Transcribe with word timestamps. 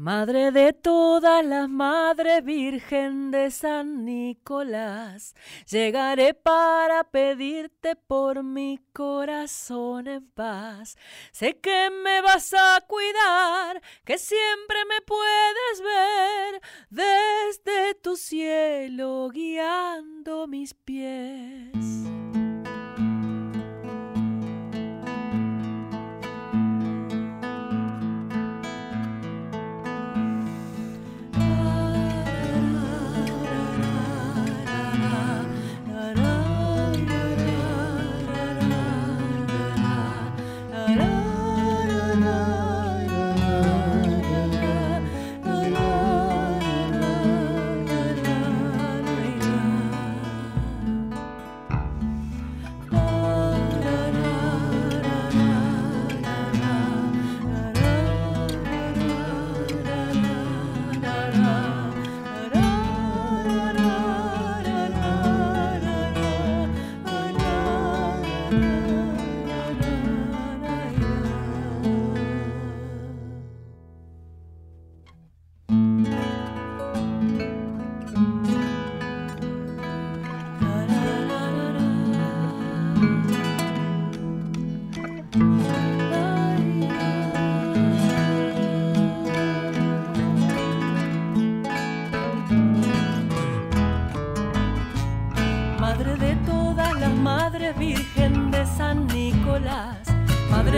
Madre 0.00 0.50
de 0.50 0.72
todas 0.72 1.44
las 1.44 1.68
madres, 1.68 2.42
Virgen 2.42 3.30
de 3.30 3.50
San 3.50 4.06
Nicolás, 4.06 5.34
llegaré 5.68 6.32
para 6.32 7.04
pedirte 7.04 7.96
por 7.96 8.42
mi 8.42 8.80
corazón 8.94 10.06
en 10.06 10.26
paz. 10.30 10.96
Sé 11.32 11.58
que 11.60 11.90
me 11.90 12.22
vas 12.22 12.54
a 12.54 12.80
cuidar, 12.86 13.82
que 14.06 14.16
siempre 14.16 14.78
me 14.88 15.02
puedes 15.02 15.82
ver 15.82 16.62
desde 16.88 17.94
tu 17.96 18.16
cielo 18.16 19.28
guiando 19.28 20.46
mis 20.46 20.72
pies. 20.72 21.76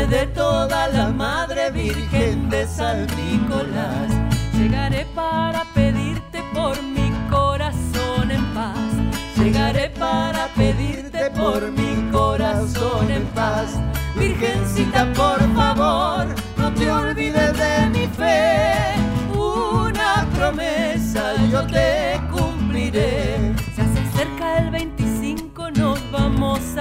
De 0.06 0.26
toda 0.28 0.88
la 0.88 1.08
Madre 1.08 1.70
Virgen 1.70 2.50
de 2.50 2.66
San 2.66 3.06
Nicolás. 3.16 4.10
Llegaré 4.52 5.06
para 5.14 5.61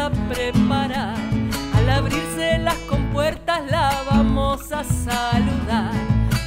a 0.02 0.10
preparar. 0.10 1.16
Al 1.76 1.90
abrirse 1.90 2.58
las 2.58 2.76
puertas 3.14 3.62
la 3.70 4.04
vamos 4.10 4.72
a 4.72 4.84
saludar. 4.84 5.94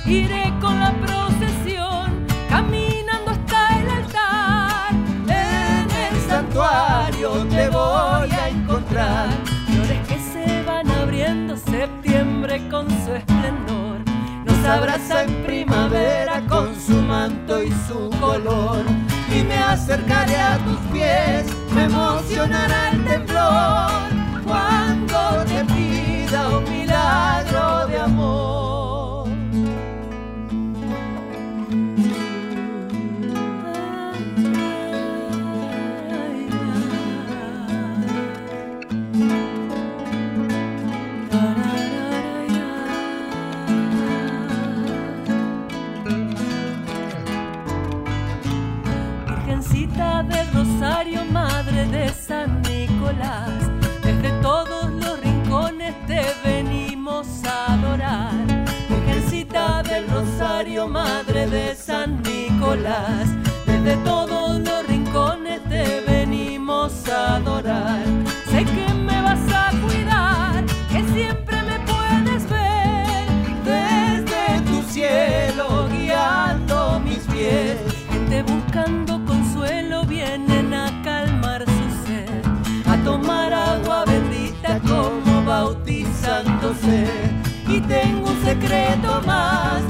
Iré 0.06 0.52
con 0.60 0.80
la 0.80 0.92
procesión 0.92 2.26
caminando 2.48 3.30
hasta 3.30 3.80
el 3.80 3.88
altar. 3.90 4.92
En 5.28 5.88
el 5.90 6.20
santuario 6.28 7.30
te 7.48 7.68
voy 7.68 8.30
a 8.42 8.48
encontrar. 8.48 9.28
Flores 9.66 10.00
que 10.08 10.18
se 10.32 10.62
van 10.64 10.90
abriendo 10.90 11.56
septiembre 11.56 12.68
con 12.68 12.88
su 13.04 13.14
esplendor. 13.14 13.98
Nos 14.44 14.64
abraza 14.66 15.22
en 15.22 15.44
primavera 15.44 16.42
con 16.48 16.74
su 16.74 16.96
manto 17.02 17.62
y 17.62 17.70
su 17.86 18.10
color. 18.20 19.03
Y 19.34 19.42
me 19.42 19.58
acercaré 19.58 20.36
a 20.36 20.58
tus 20.58 20.78
pies, 20.92 21.44
me 21.74 21.84
emocionará 21.84 22.90
el 22.92 23.04
temblor 23.04 23.90
cuando 24.44 25.44
te 25.44 25.64
pida 25.74 26.58
un 26.58 26.64
milagro 26.70 27.86
de 27.88 27.98
amor. 27.98 28.63
Madre 60.88 61.46
de 61.46 61.74
San 61.74 62.22
Nicolás, 62.22 63.28
desde 63.66 63.96
todos 64.04 64.60
los 64.60 64.86
rincones 64.86 65.62
te 65.68 66.00
venimos 66.06 67.08
a 67.08 67.36
adorar. 67.36 68.04
Sé 68.50 68.64
que 68.64 68.94
me 68.94 69.20
vas 69.22 69.40
a 69.52 69.70
cuidar, 69.84 70.64
que 70.90 71.02
siempre 71.12 71.62
me 71.62 71.78
puedes 71.80 72.48
ver 72.48 73.26
desde 73.64 74.60
tu 74.66 74.82
cielo 74.90 75.88
guiando 75.88 77.00
mis 77.00 77.20
pies. 77.32 77.78
Gente 78.10 78.42
buscando 78.42 79.24
consuelo 79.24 80.04
vienen 80.04 80.74
a 80.74 81.02
calmar 81.02 81.64
su 81.64 82.06
sed, 82.06 82.42
a 82.86 82.96
tomar 83.04 83.52
agua 83.52 84.04
como 84.86 85.42
bautizándose. 85.44 87.06
Y 87.68 87.80
tengo 87.80 88.30
un 88.30 88.44
secreto 88.44 89.20
más, 89.26 89.82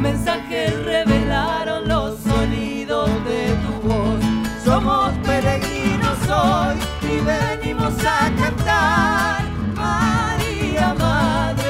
mensajes 0.00 0.84
revelaron 0.84 1.88
los 1.88 2.18
sonidos 2.20 3.08
de 3.24 3.48
tu 3.62 3.88
voz. 3.88 4.20
Somos 4.64 5.12
peregrinos 5.26 6.18
hoy 6.28 6.76
y 7.02 7.20
venimos 7.20 7.94
a 8.04 8.30
cantar. 8.36 9.44
María, 9.74 10.94
Madre 10.94 11.68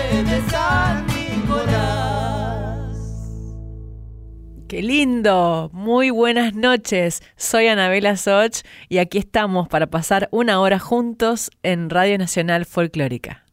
Qué 4.68 4.82
lindo, 4.82 5.70
muy 5.72 6.10
buenas 6.10 6.54
noches. 6.54 7.22
Soy 7.36 7.68
Anabela 7.68 8.18
Soch 8.18 8.60
y 8.90 8.98
aquí 8.98 9.16
estamos 9.16 9.66
para 9.66 9.86
pasar 9.86 10.28
una 10.30 10.60
hora 10.60 10.78
juntos 10.78 11.50
en 11.62 11.88
Radio 11.88 12.18
Nacional 12.18 12.66
Folclórica. 12.66 13.47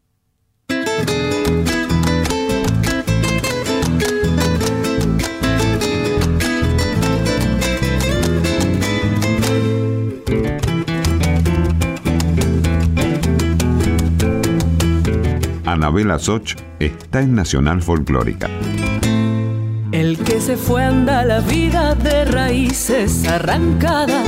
Anabela 15.75 16.18
Soch 16.19 16.56
está 16.80 17.19
en 17.19 17.36
Nacional 17.36 17.81
Folclórica. 17.81 18.48
El 19.92 20.18
que 20.24 20.39
se 20.39 20.56
fue 20.56 20.81
anda 20.86 21.25
la 21.25 21.42
vida 21.42 21.95
de 21.95 22.24
raíces 22.24 23.27
arrancadas. 23.27 24.25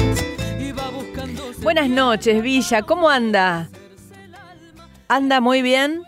Buenas 1.64 1.90
noches, 1.90 2.44
Villa, 2.44 2.82
¿cómo 2.82 3.10
anda? 3.10 3.70
¿Anda 5.08 5.40
muy 5.40 5.62
bien? 5.62 6.04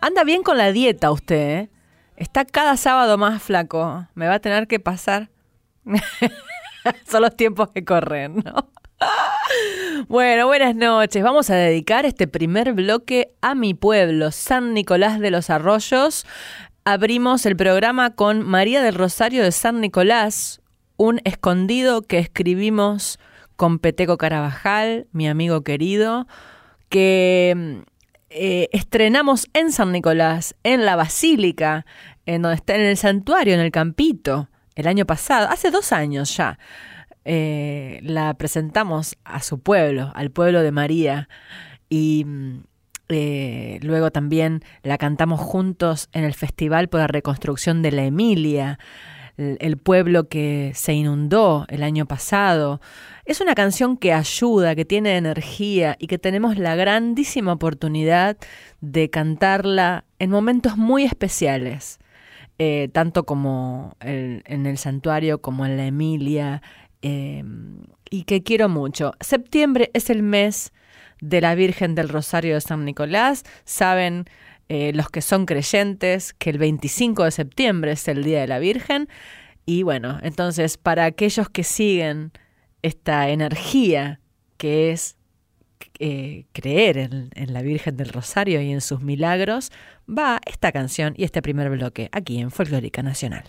Anda 0.00 0.22
bien 0.22 0.44
con 0.44 0.56
la 0.56 0.70
dieta 0.70 1.10
usted, 1.10 1.62
¿eh? 1.62 1.70
Está 2.16 2.44
cada 2.44 2.76
sábado 2.76 3.18
más 3.18 3.42
flaco. 3.42 4.06
Me 4.14 4.28
va 4.28 4.34
a 4.34 4.40
tener 4.40 4.68
que 4.68 4.78
pasar. 4.78 5.30
Son 7.10 7.22
los 7.22 7.34
tiempos 7.34 7.70
que 7.70 7.84
corren, 7.84 8.36
¿no? 8.36 8.70
Bueno, 10.08 10.46
buenas 10.46 10.74
noches. 10.74 11.22
Vamos 11.22 11.50
a 11.50 11.54
dedicar 11.54 12.06
este 12.06 12.26
primer 12.26 12.72
bloque 12.72 13.32
a 13.40 13.54
mi 13.54 13.74
pueblo, 13.74 14.30
San 14.30 14.74
Nicolás 14.74 15.20
de 15.20 15.30
los 15.30 15.50
Arroyos. 15.50 16.26
Abrimos 16.84 17.46
el 17.46 17.56
programa 17.56 18.14
con 18.14 18.42
María 18.42 18.82
del 18.82 18.94
Rosario 18.94 19.42
de 19.42 19.52
San 19.52 19.80
Nicolás, 19.80 20.60
un 20.96 21.20
escondido 21.24 22.02
que 22.02 22.18
escribimos 22.18 23.18
con 23.56 23.78
Peteco 23.78 24.18
Carabajal, 24.18 25.06
mi 25.12 25.28
amigo 25.28 25.62
querido, 25.62 26.26
que 26.88 27.82
eh, 28.30 28.68
estrenamos 28.72 29.48
en 29.54 29.72
San 29.72 29.92
Nicolás, 29.92 30.54
en 30.62 30.84
la 30.84 30.94
Basílica, 30.94 31.86
en 32.26 32.42
donde 32.42 32.56
está 32.56 32.76
en 32.76 32.82
el 32.82 32.96
santuario, 32.96 33.54
en 33.54 33.60
el 33.60 33.72
Campito, 33.72 34.48
el 34.74 34.86
año 34.86 35.06
pasado, 35.06 35.48
hace 35.48 35.70
dos 35.70 35.92
años 35.92 36.36
ya. 36.36 36.58
Eh, 37.28 37.98
la 38.04 38.32
presentamos 38.34 39.16
a 39.24 39.42
su 39.42 39.58
pueblo, 39.58 40.12
al 40.14 40.30
pueblo 40.30 40.62
de 40.62 40.70
María, 40.70 41.28
y 41.88 42.24
eh, 43.08 43.80
luego 43.82 44.12
también 44.12 44.62
la 44.84 44.96
cantamos 44.96 45.40
juntos 45.40 46.08
en 46.12 46.22
el 46.22 46.34
Festival 46.34 46.88
por 46.88 47.00
la 47.00 47.08
Reconstrucción 47.08 47.82
de 47.82 47.90
la 47.90 48.04
Emilia, 48.04 48.78
el 49.38 49.76
pueblo 49.76 50.28
que 50.28 50.70
se 50.76 50.94
inundó 50.94 51.66
el 51.68 51.82
año 51.82 52.06
pasado. 52.06 52.80
Es 53.24 53.40
una 53.40 53.56
canción 53.56 53.96
que 53.96 54.12
ayuda, 54.12 54.76
que 54.76 54.84
tiene 54.84 55.16
energía 55.16 55.96
y 55.98 56.06
que 56.06 56.18
tenemos 56.18 56.56
la 56.58 56.76
grandísima 56.76 57.54
oportunidad 57.54 58.36
de 58.80 59.10
cantarla 59.10 60.04
en 60.20 60.30
momentos 60.30 60.76
muy 60.76 61.02
especiales, 61.02 61.98
eh, 62.58 62.88
tanto 62.92 63.24
como 63.24 63.96
en 64.00 64.66
el 64.66 64.78
santuario 64.78 65.42
como 65.42 65.66
en 65.66 65.76
la 65.76 65.86
Emilia, 65.86 66.62
em, 67.02 67.84
y 68.10 68.24
que 68.24 68.42
quiero 68.42 68.68
mucho. 68.68 69.12
Septiembre 69.20 69.90
es 69.94 70.10
el 70.10 70.22
mes 70.22 70.72
de 71.20 71.40
la 71.40 71.54
Virgen 71.54 71.94
del 71.94 72.08
Rosario 72.08 72.54
de 72.54 72.60
San 72.60 72.84
Nicolás. 72.84 73.44
Saben 73.64 74.26
eh, 74.68 74.92
los 74.94 75.08
que 75.10 75.22
son 75.22 75.46
creyentes, 75.46 76.32
que 76.32 76.50
el 76.50 76.58
25 76.58 77.24
de 77.24 77.30
septiembre 77.30 77.92
es 77.92 78.08
el 78.08 78.24
Día 78.24 78.40
de 78.40 78.48
la 78.48 78.58
Virgen. 78.58 79.08
Y 79.64 79.82
bueno, 79.82 80.18
entonces 80.22 80.76
para 80.76 81.04
aquellos 81.04 81.48
que 81.48 81.64
siguen 81.64 82.32
esta 82.82 83.28
energía 83.30 84.20
que 84.58 84.92
es 84.92 85.16
eh, 85.98 86.46
creer 86.52 86.98
en, 86.98 87.30
en, 87.34 87.52
la 87.52 87.62
Virgen 87.62 87.96
del 87.96 88.08
Rosario 88.08 88.60
y 88.60 88.70
en 88.70 88.80
sus 88.80 89.00
milagros, 89.00 89.70
va 90.08 90.40
esta 90.46 90.72
canción 90.72 91.14
y 91.16 91.24
este 91.24 91.42
primer 91.42 91.70
bloque 91.70 92.08
aquí 92.12 92.38
en 92.38 92.50
Folclórica 92.50 93.02
Nacional. 93.02 93.44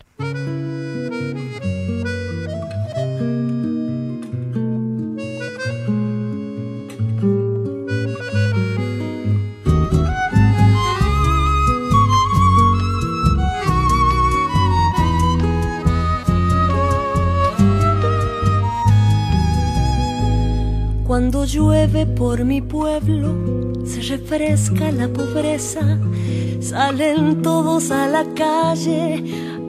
Cuando 21.18 21.46
llueve 21.46 22.06
por 22.06 22.46
mi 22.46 22.62
pueblo, 22.62 23.34
se 23.88 24.02
refresca 24.02 24.92
la 24.92 25.08
pobreza, 25.08 25.98
salen 26.62 27.42
todos 27.42 27.90
a 27.90 28.08
la 28.08 28.24
calle 28.36 29.24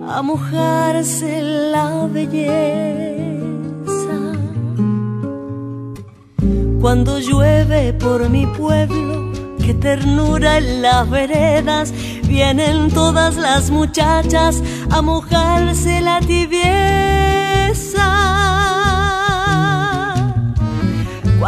a 0.06 0.20
mojarse 0.20 1.40
la 1.40 2.06
belleza. 2.06 2.98
Cuando 6.82 7.18
llueve 7.18 7.94
por 7.94 8.28
mi 8.28 8.46
pueblo, 8.48 9.32
qué 9.64 9.72
ternura 9.72 10.58
en 10.58 10.82
las 10.82 11.08
veredas, 11.08 11.94
vienen 12.24 12.90
todas 12.90 13.36
las 13.36 13.70
muchachas 13.70 14.62
a 14.90 15.00
mojarse 15.00 16.02
la 16.02 16.20
tibieza. 16.20 17.38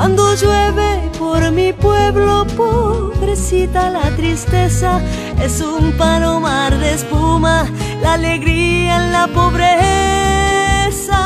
Cuando 0.00 0.34
llueve 0.34 1.10
por 1.18 1.50
mi 1.50 1.74
pueblo, 1.74 2.46
pobrecita 2.56 3.90
la 3.90 4.08
tristeza, 4.16 4.98
es 5.38 5.60
un 5.60 5.92
palomar 5.92 6.74
de 6.78 6.94
espuma, 6.94 7.66
la 8.00 8.14
alegría 8.14 8.96
en 8.96 9.12
la 9.12 9.26
pobreza. 9.26 11.20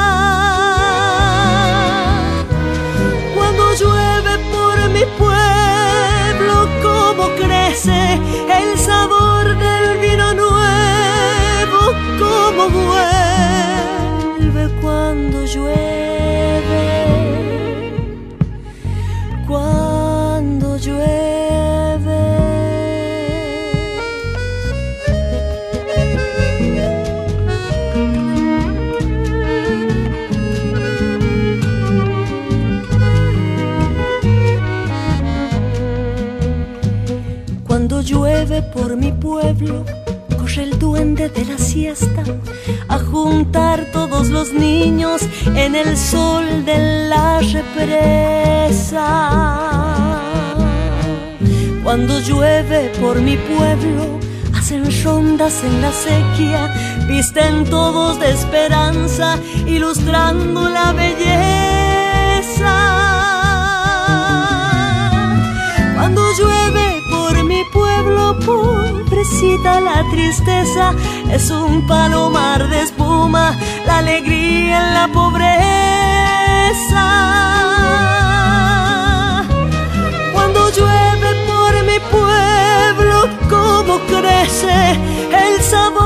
Cuando 3.37 3.75
llueve 3.75 4.39
por 4.51 4.77
mi 4.91 5.05
pueblo, 5.23 6.69
cómo 6.83 7.29
crece 7.37 8.19
el 8.59 8.77
sabor 8.77 9.57
del 9.57 9.99
vino 9.99 10.35
nuevo, 10.35 11.95
cómo 12.19 12.69
vuelve 14.41 14.69
cuando 14.83 15.45
llueve. 15.45 16.04
Por 38.75 38.97
mi 38.97 39.13
pueblo, 39.13 39.85
corre 40.37 40.65
el 40.65 40.79
duende 40.79 41.29
de 41.29 41.45
la 41.45 41.57
siesta 41.57 42.25
a 42.89 42.99
juntar 42.99 43.87
todos 43.93 44.29
los 44.29 44.53
niños 44.53 45.23
en 45.55 45.75
el 45.77 45.97
sol 45.97 46.65
de 46.65 47.09
la 47.09 47.41
represa. 47.41 49.09
Cuando 51.85 52.19
llueve 52.21 52.91
por 53.01 53.21
mi 53.21 53.37
pueblo, 53.37 54.19
hacen 54.55 54.85
rondas 55.05 55.63
en 55.63 55.81
la 55.81 55.93
sequía, 55.93 56.75
visten 57.09 57.65
todos 57.67 58.19
de 58.19 58.31
esperanza, 58.31 59.39
ilustrando 59.67 60.69
la 60.69 60.93
belleza. 60.93 62.75
Cuando 65.95 66.23
llueve 66.39 66.94
pueblo, 67.75 68.39
pobrecita 68.47 69.81
la 69.81 70.09
tristeza, 70.11 70.95
es 71.31 71.51
un 71.51 71.87
palomar 71.87 72.69
de 72.71 72.83
espuma, 72.83 73.59
la 73.87 73.99
alegría 73.99 74.77
en 74.87 74.95
la 74.95 75.09
pobreza. 75.19 77.07
Cuando 80.33 80.71
llueve 80.71 81.31
por 81.51 81.73
mi 81.91 81.99
pueblo, 82.17 83.17
cómo 83.51 83.99
crece 84.07 84.77
el 85.43 85.61
sabor 85.63 86.04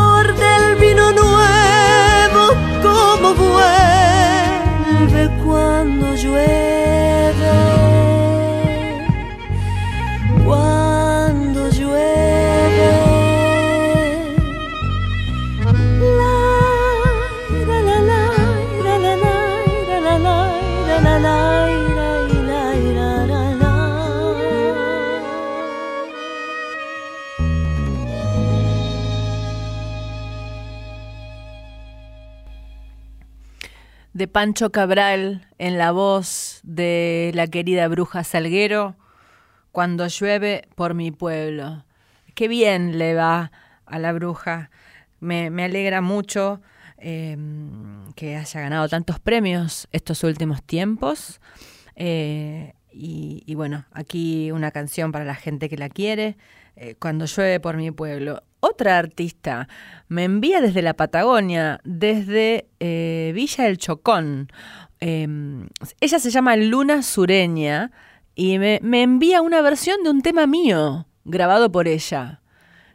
Pancho 34.38 34.70
Cabral 34.70 35.48
en 35.58 35.78
la 35.78 35.90
voz 35.90 36.60
de 36.62 37.32
la 37.34 37.48
querida 37.48 37.88
bruja 37.88 38.22
Salguero, 38.22 38.94
cuando 39.72 40.06
llueve 40.06 40.68
por 40.76 40.94
mi 40.94 41.10
pueblo. 41.10 41.84
Qué 42.36 42.46
bien 42.46 42.98
le 42.98 43.16
va 43.16 43.50
a 43.84 43.98
la 43.98 44.12
bruja. 44.12 44.70
Me, 45.18 45.50
me 45.50 45.64
alegra 45.64 46.02
mucho 46.02 46.60
eh, 46.98 47.36
que 48.14 48.36
haya 48.36 48.60
ganado 48.60 48.88
tantos 48.88 49.18
premios 49.18 49.88
estos 49.90 50.22
últimos 50.22 50.62
tiempos. 50.62 51.40
Eh, 51.96 52.74
y, 52.92 53.42
y, 53.44 53.56
bueno, 53.56 53.86
aquí 53.90 54.52
una 54.52 54.70
canción 54.70 55.10
para 55.10 55.24
la 55.24 55.34
gente 55.34 55.68
que 55.68 55.76
la 55.76 55.88
quiere. 55.88 56.36
Eh, 56.76 56.94
cuando 56.96 57.24
llueve 57.24 57.58
por 57.58 57.76
mi 57.76 57.90
pueblo. 57.90 58.44
Otra 58.60 58.98
artista. 58.98 59.68
Me 60.08 60.24
envía 60.24 60.60
desde 60.60 60.82
la 60.82 60.94
Patagonia, 60.94 61.80
desde 61.84 62.68
eh, 62.80 63.32
Villa 63.34 63.64
del 63.64 63.78
Chocón. 63.78 64.50
Em, 65.00 65.68
ella 66.00 66.18
se 66.18 66.30
llama 66.30 66.56
Luna 66.56 67.02
Sureña 67.02 67.92
y 68.34 68.58
me, 68.58 68.80
me 68.82 69.02
envía 69.02 69.42
una 69.42 69.60
versión 69.62 70.02
de 70.02 70.10
un 70.10 70.22
tema 70.22 70.46
mío, 70.46 71.06
grabado 71.24 71.70
por 71.70 71.88
ella. 71.88 72.40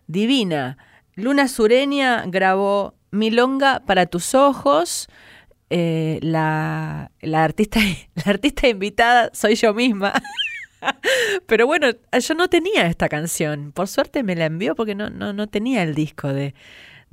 Divina. 0.08 0.78
Luna 1.16 1.48
Sureña 1.48 2.24
grabó 2.28 2.96
Milonga 3.12 3.82
para 3.86 4.06
tus 4.06 4.36
ojos. 4.36 5.08
Eh, 5.70 6.20
la, 6.22 7.12
la, 7.22 7.44
artista, 7.44 7.80
la 8.16 8.24
artista 8.26 8.68
invitada 8.68 9.30
soy 9.34 9.56
yo 9.56 9.74
misma. 9.74 10.14
Pero 11.48 11.68
bueno, 11.68 11.88
yo 12.20 12.34
no 12.36 12.48
tenía 12.48 12.88
esta 12.88 13.10
canción. 13.10 13.72
Por 13.72 13.88
suerte 13.88 14.24
me 14.24 14.36
la 14.36 14.46
envió 14.46 14.76
porque 14.76 14.96
no, 14.96 15.10
no, 15.10 15.34
no 15.34 15.48
tenía 15.48 15.84
el 15.84 15.96
disco 15.96 16.30
de, 16.30 16.54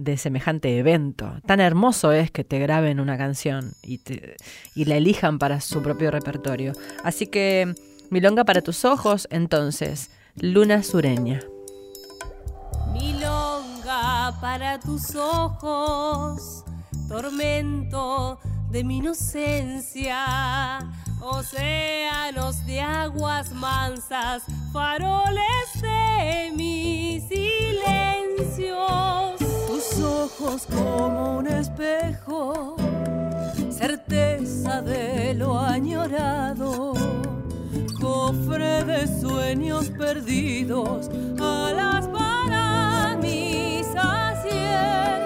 de 0.00 0.17
semejante 0.17 0.79
evento. 0.79 1.41
Tan 1.47 1.61
hermoso 1.61 2.12
es 2.12 2.31
que 2.31 2.43
te 2.45 2.59
graben 2.59 3.00
una 3.00 3.19
canción 3.19 3.73
y, 3.83 3.99
te, 3.99 4.37
y 4.75 4.87
la 4.87 4.97
elijan 4.97 5.39
para 5.39 5.61
su 5.61 5.83
propio 5.83 6.11
repertorio. 6.11 6.73
Así 7.05 7.27
que, 7.27 7.75
Milonga 8.11 8.45
para 8.45 8.62
tus 8.62 8.85
ojos, 8.85 9.29
entonces, 9.31 10.11
Luna 10.37 10.83
Sureña. 10.83 11.41
Milonga 12.93 14.37
para 14.41 14.81
tus 14.81 15.15
ojos, 15.15 16.65
tormento 17.09 18.41
de 18.71 18.85
mi 18.85 18.99
inocencia 18.99 20.79
océanos 21.21 22.65
de 22.67 22.81
aguas 22.81 23.53
mansas, 23.53 24.43
faroles 24.73 25.81
de 25.81 26.53
mis 26.55 27.25
silencios. 27.25 28.81
Tus 29.67 30.00
ojos 30.03 30.67
como 30.67 31.39
un 31.39 31.47
espejo, 31.47 32.77
certeza 33.71 34.83
de 34.83 35.35
lo 35.35 35.59
añorado, 35.59 36.95
cofre 38.00 38.85
de 38.85 39.07
sueños 39.21 39.91
perdidos, 39.91 41.11
alas 41.39 42.09
para 42.09 43.17
mis 43.21 43.87
aciertos. 43.97 45.20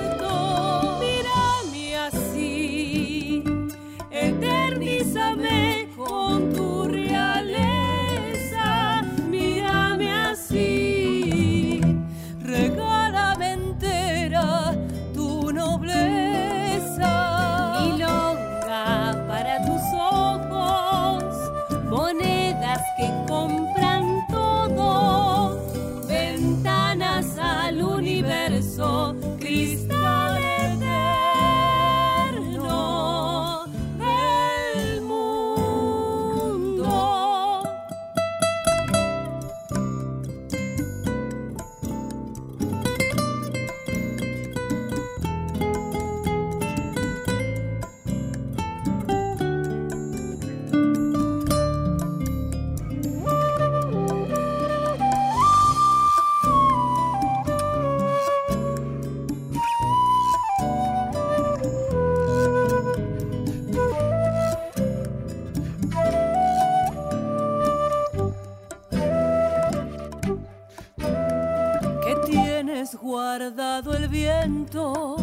Viento 74.08 75.16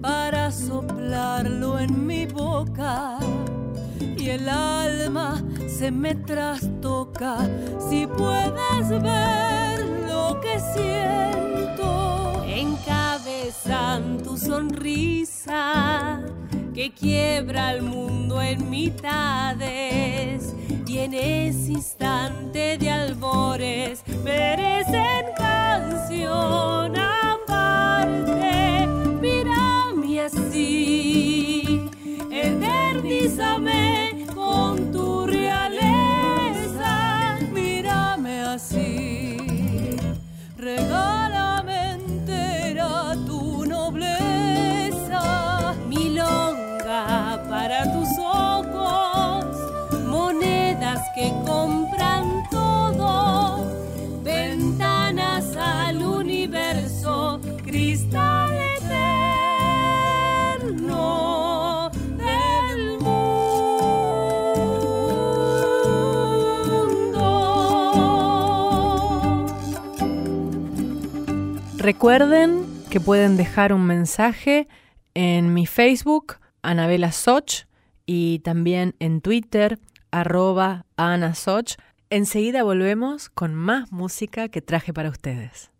para 0.00 0.50
soplarlo 0.50 1.78
en 1.78 2.06
mi 2.06 2.26
boca 2.26 3.18
y 4.00 4.30
el 4.30 4.48
alma 4.48 5.42
se 5.68 5.90
me 5.90 6.14
trastoca. 6.14 7.38
Si 7.88 8.06
puedes 8.06 8.88
ver 9.02 9.80
lo 10.08 10.40
que 10.40 10.60
siento 10.74 12.44
encabezan 12.46 14.22
tu 14.22 14.36
sonrisa 14.36 16.20
que 16.74 16.92
quiebra 16.92 17.72
el 17.72 17.82
mundo 17.82 18.40
en 18.40 18.70
mitades 18.70 20.54
y 20.90 20.98
en 20.98 21.14
ese 21.14 21.72
instante 21.72 22.76
de 22.76 22.90
albores 22.90 24.02
merecen 24.24 25.26
canción 25.36 26.98
aparte. 26.98 28.88
Mírame 29.20 30.22
así, 30.22 31.88
eternízame 32.32 34.26
con 34.34 34.90
tu 34.90 35.28
realeza. 35.28 37.38
Mírame 37.52 38.40
así, 38.40 39.36
regálame 40.56 41.19
Recuerden 71.80 72.66
que 72.90 73.00
pueden 73.00 73.38
dejar 73.38 73.72
un 73.72 73.86
mensaje 73.86 74.68
en 75.14 75.54
mi 75.54 75.64
Facebook, 75.64 76.34
Anabela 76.60 77.10
Soch, 77.10 77.64
y 78.04 78.40
también 78.40 78.94
en 78.98 79.22
Twitter, 79.22 79.78
arroba 80.10 80.84
Ana 80.98 81.34
Soch. 81.34 81.76
Enseguida 82.10 82.64
volvemos 82.64 83.30
con 83.30 83.54
más 83.54 83.92
música 83.92 84.50
que 84.50 84.60
traje 84.60 84.92
para 84.92 85.08
ustedes. 85.08 85.70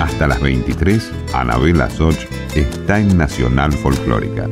Hasta 0.00 0.28
las 0.28 0.40
23, 0.40 1.10
Anabela 1.32 1.90
Soch 1.90 2.24
está 2.54 3.00
en 3.00 3.18
Nacional 3.18 3.72
Folclórica. 3.72 4.48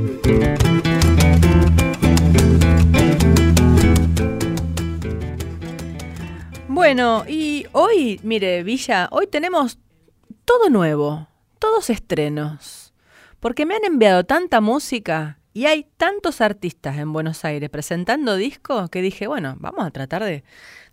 Bueno, 6.83 7.25
y 7.29 7.65
hoy, 7.71 8.19
mire, 8.25 8.65
Villa, 8.65 9.09
hoy 9.13 9.29
tenemos 9.29 9.79
todo 10.45 10.69
nuevo, 10.69 11.29
todos 11.61 11.91
estrenos, 11.91 12.93
porque 13.39 13.67
me 13.67 13.77
han 13.77 13.85
enviado 13.85 14.25
tanta 14.25 14.61
música 14.61 15.39
y 15.53 15.67
hay 15.67 15.87
tantos 15.97 16.41
artistas 16.41 16.99
en 16.99 17.13
Buenos 17.13 17.45
Aires 17.45 17.71
presentando 17.71 18.35
discos 18.35 18.91
que 18.91 19.01
dije, 19.01 19.29
bueno, 19.29 19.55
vamos 19.61 19.87
a 19.87 19.93
tratar 19.93 20.25
de, 20.25 20.43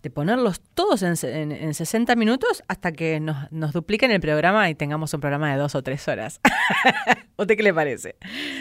de 0.01 0.09
ponerlos 0.09 0.61
todos 0.73 1.03
en, 1.03 1.15
en- 1.23 1.51
en 1.51 1.73
60 1.73 2.15
minutos 2.15 2.63
hasta 2.67 2.91
que 2.93 3.19
nos, 3.19 3.51
nos 3.51 3.73
dupliquen 3.73 4.11
el 4.11 4.21
programa 4.21 4.69
y 4.69 4.75
tengamos 4.75 5.13
un 5.13 5.19
programa 5.19 5.51
de 5.51 5.57
dos 5.57 5.75
o 5.75 5.83
tres 5.83 6.07
horas. 6.07 6.39
¿A 6.45 7.17
usted 7.41 7.57
qué 7.57 7.63
le 7.63 7.73
parece? 7.73 8.15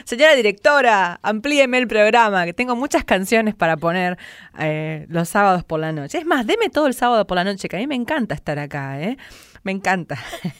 Señora 0.04 0.34
directora, 0.34 1.20
amplíeme 1.22 1.78
el 1.78 1.86
programa, 1.86 2.44
que 2.44 2.52
tengo 2.54 2.74
muchas 2.74 3.04
canciones 3.04 3.54
para 3.54 3.76
poner 3.76 4.18
eh, 4.58 5.06
los 5.08 5.28
sábados 5.28 5.62
por 5.64 5.78
la 5.78 5.92
noche. 5.92 6.18
Es 6.18 6.26
más, 6.26 6.46
deme 6.46 6.70
todo 6.70 6.86
el 6.88 6.94
sábado 6.94 7.26
por 7.26 7.36
la 7.36 7.44
noche, 7.44 7.68
que 7.68 7.76
a 7.76 7.78
mí 7.78 7.86
me 7.86 7.94
encanta 7.94 8.34
estar 8.34 8.58
acá, 8.58 9.00
¿eh? 9.00 9.16
Me 9.62 9.72
encanta. 9.72 10.18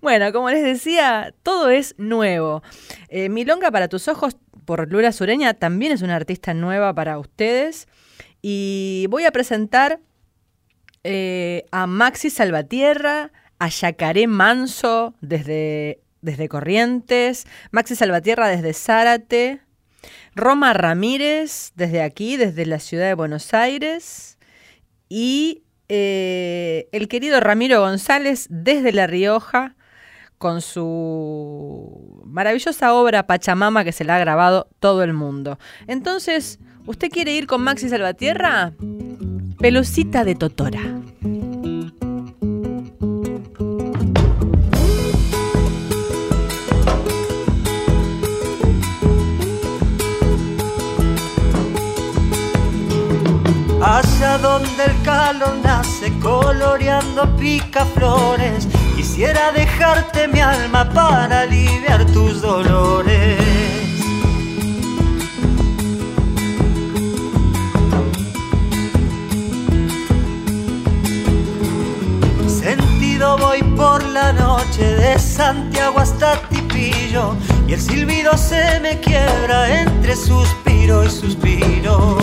Bueno, 0.00 0.32
como 0.32 0.50
les 0.50 0.64
decía, 0.64 1.32
todo 1.44 1.70
es 1.70 1.94
nuevo. 1.96 2.64
Eh, 3.08 3.28
Milonga 3.28 3.70
para 3.70 3.86
tus 3.86 4.08
ojos 4.08 4.36
por 4.64 4.90
Lula 4.90 5.12
Sureña 5.12 5.54
también 5.54 5.92
es 5.92 6.02
una 6.02 6.16
artista 6.16 6.52
nueva 6.52 6.92
para 6.94 7.16
ustedes. 7.20 7.86
Y 8.42 9.06
voy 9.08 9.24
a 9.24 9.30
presentar 9.30 10.00
eh, 11.04 11.64
a 11.70 11.86
Maxi 11.86 12.28
Salvatierra, 12.28 13.30
a 13.58 13.68
Yacaré 13.68 14.26
Manso 14.26 15.14
desde, 15.20 16.00
desde 16.20 16.48
Corrientes, 16.48 17.46
Maxi 17.70 17.94
Salvatierra 17.94 18.48
desde 18.48 18.74
Zárate, 18.74 19.60
Roma 20.34 20.72
Ramírez 20.72 21.72
desde 21.76 22.02
aquí, 22.02 22.36
desde 22.36 22.66
la 22.66 22.80
ciudad 22.80 23.06
de 23.06 23.14
Buenos 23.14 23.54
Aires, 23.54 24.38
y 25.08 25.62
eh, 25.88 26.88
el 26.90 27.06
querido 27.06 27.38
Ramiro 27.38 27.80
González 27.80 28.46
desde 28.50 28.92
La 28.92 29.06
Rioja, 29.06 29.76
con 30.38 30.60
su 30.60 32.22
maravillosa 32.26 32.94
obra 32.94 33.28
Pachamama 33.28 33.84
que 33.84 33.92
se 33.92 34.04
la 34.04 34.16
ha 34.16 34.18
grabado 34.18 34.68
todo 34.80 35.04
el 35.04 35.12
mundo. 35.12 35.58
Entonces, 35.86 36.58
¿usted 36.86 37.10
quiere 37.10 37.32
ir 37.32 37.46
con 37.46 37.62
Maxi 37.62 37.88
Salvatierra? 37.88 38.72
Pelucita 39.58 40.24
de 40.24 40.34
Totora. 40.34 40.80
Hacia 53.84 54.38
donde 54.38 54.84
el 54.84 55.02
calor 55.02 55.56
nace 55.62 56.12
coloreando 56.20 57.36
picaflores 57.36 58.68
Quisiera 59.02 59.50
dejarte 59.52 60.28
mi 60.28 60.40
alma 60.40 60.88
para 60.88 61.40
aliviar 61.40 62.06
tus 62.12 62.40
dolores. 62.40 63.61
Voy 73.18 73.62
por 73.76 74.02
la 74.02 74.32
noche 74.32 74.82
de 74.82 75.18
Santiago 75.18 76.00
hasta 76.00 76.40
Tipillo 76.48 77.36
y 77.68 77.74
el 77.74 77.80
silbido 77.80 78.36
se 78.36 78.80
me 78.80 78.98
quiebra 79.00 79.82
entre 79.82 80.16
suspiro 80.16 81.04
y 81.04 81.10
suspiro. 81.10 82.18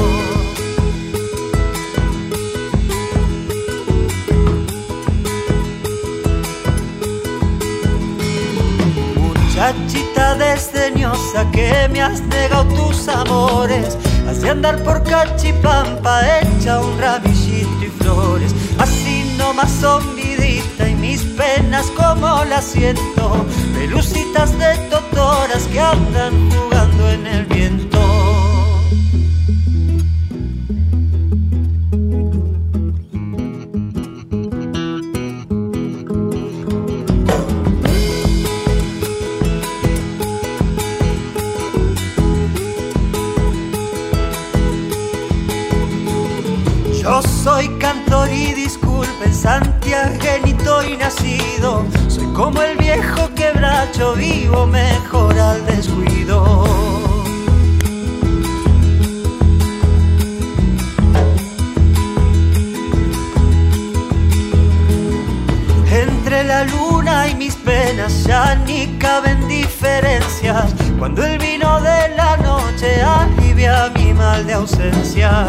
Muchachita 9.16 10.36
desdeñosa 10.36 11.50
que 11.52 11.88
me 11.92 12.02
has 12.02 12.22
negado 12.22 12.66
tus 12.76 13.08
amores 13.08 13.98
Has 14.28 14.42
de 14.42 14.50
andar 14.50 14.84
por 14.84 15.04
cachipampa 15.04 16.22
hecha 16.40 16.80
un 16.80 17.00
ramillito 17.00 17.84
y 17.84 17.88
flores 17.88 18.54
Así 18.78 19.36
nomás 19.38 19.72
son 19.72 20.19
penas 21.40 21.90
como 21.92 22.44
las 22.44 22.66
siento 22.66 23.46
Pelucitas 23.74 24.52
de 24.60 24.76
totoras 24.90 25.64
que 25.72 25.80
andan 25.80 26.34
jugando 26.52 27.10
en 27.10 27.28
el 27.28 27.46
viento. 27.46 28.00
Soy 47.44 47.68
cantor 47.80 48.30
y 48.30 48.54
disculpen, 48.54 49.34
y 49.34 49.79
Soy 51.10 52.26
como 52.36 52.62
el 52.62 52.78
viejo 52.78 53.34
quebracho, 53.34 54.14
vivo 54.14 54.68
mejor 54.68 55.36
al 55.40 55.66
descuido. 55.66 56.66
Entre 65.92 66.44
la 66.44 66.66
luna 66.66 67.28
y 67.28 67.34
mis 67.34 67.56
penas 67.56 68.24
ya 68.26 68.54
ni 68.68 68.86
caben 69.00 69.48
diferencias. 69.48 70.76
Cuando 71.00 71.26
el 71.26 71.40
vino 71.40 71.82
de 71.82 72.10
la 72.16 72.38
noche 72.38 73.02
alivia 73.02 73.92
mi 73.96 74.14
mal 74.14 74.46
de 74.46 74.54
ausencia. 74.54 75.48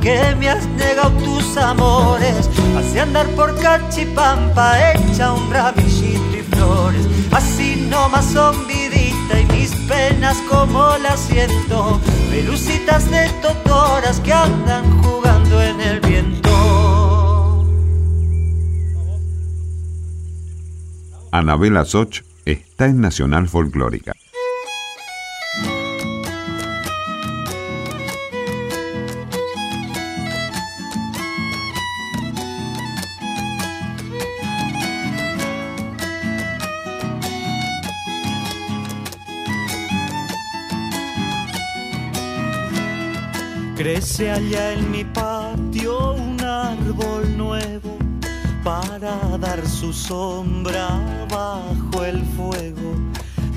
Que 0.00 0.34
me 0.36 0.48
has 0.48 0.66
negado 0.66 1.10
tus 1.18 1.56
amores. 1.56 2.48
Hace 2.76 3.00
andar 3.00 3.26
por 3.30 3.58
cachipampa 3.60 4.92
hecha 4.92 5.32
un 5.32 5.50
ramillito 5.50 6.36
y 6.36 6.42
flores. 6.42 7.06
Así 7.32 7.86
nomás 7.90 8.34
vidita 8.66 9.40
y 9.40 9.46
mis 9.46 9.74
penas 9.88 10.36
como 10.48 10.96
las 10.98 11.20
siento. 11.20 12.00
Pelucitas 12.30 13.10
de 13.10 13.28
totoras 13.42 14.20
que 14.20 14.32
andan 14.32 15.02
jugando 15.02 15.62
en 15.62 15.80
el 15.80 16.00
viento. 16.00 16.48
Anabela 21.30 21.84
Soch 21.84 22.22
está 22.44 22.86
en 22.86 23.00
Nacional 23.00 23.48
Folclórica. 23.48 24.14
Crece 43.78 44.28
allá 44.32 44.72
en 44.72 44.90
mi 44.90 45.04
patio 45.04 46.14
un 46.14 46.40
árbol 46.40 47.36
nuevo 47.36 47.96
para 48.64 49.38
dar 49.38 49.64
su 49.68 49.92
sombra 49.92 51.00
bajo 51.30 52.04
el 52.04 52.20
fuego 52.36 52.96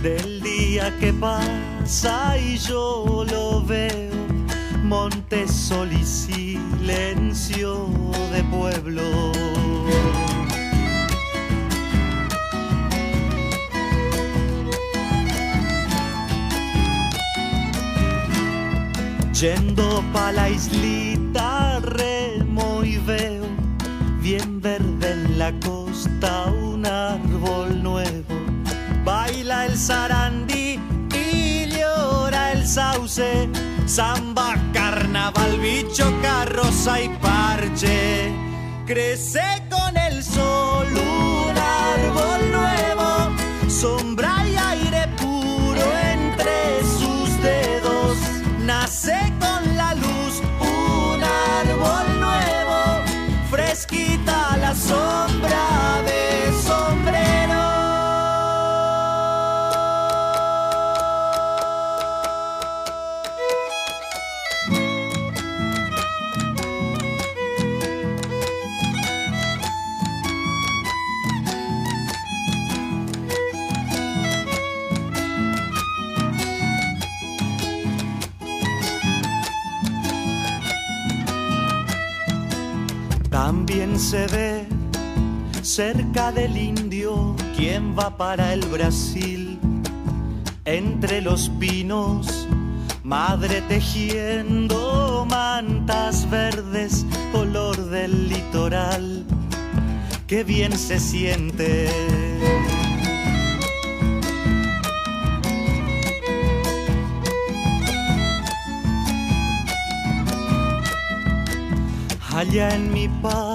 del 0.04 0.40
día 0.44 0.96
que 1.00 1.12
pasa 1.12 2.38
y 2.38 2.56
yo 2.60 3.26
lo 3.32 3.66
veo. 3.66 4.12
Monte, 4.84 5.48
sol 5.48 5.90
y 5.92 6.06
silencio 6.06 7.90
de 8.32 8.44
pueblo. 8.44 9.02
Yendo 19.42 20.04
pa' 20.14 20.32
la 20.32 20.52
islita 20.52 21.80
remo 21.80 22.84
y 22.84 23.00
veo 23.00 23.48
bien 24.22 24.62
verde 24.62 25.14
en 25.14 25.40
la 25.40 25.52
costa 25.66 26.46
un 26.46 26.86
árbol 26.86 27.82
nuevo. 27.82 28.36
Baila 29.04 29.66
el 29.66 29.76
sarandí 29.76 30.80
y 31.12 31.66
llora 31.66 32.52
el 32.52 32.68
sauce. 32.68 33.50
Samba, 33.88 34.54
carnaval, 34.74 35.60
bicho, 35.60 36.06
carroza 36.22 37.02
y 37.02 37.10
parche. 37.10 38.32
Crece 38.86 39.64
con 39.72 39.98
el 39.98 40.24
sol 40.24 40.86
un 40.86 41.58
árbol 41.58 42.42
nuevo, 42.52 43.36
sombra 43.68 44.31
fresquita 53.82 54.58
la 54.58 54.76
sombra 54.76 55.31
se 84.02 84.26
ve 84.28 84.66
cerca 85.62 86.32
del 86.32 86.58
indio, 86.58 87.36
quien 87.56 87.96
va 87.98 88.18
para 88.18 88.52
el 88.52 88.62
Brasil, 88.66 89.60
entre 90.66 91.22
los 91.22 91.50
pinos, 91.60 92.48
madre 93.04 93.62
tejiendo 93.70 95.26
mantas 95.30 96.28
verdes, 96.32 97.06
olor 97.32 97.78
del 97.92 98.28
litoral, 98.28 99.24
que 100.26 100.44
bien 100.44 100.76
se 100.76 101.00
siente. 101.00 101.88
Allá 112.34 112.74
en 112.74 112.92
mi 112.92 113.08
patio 113.08 113.51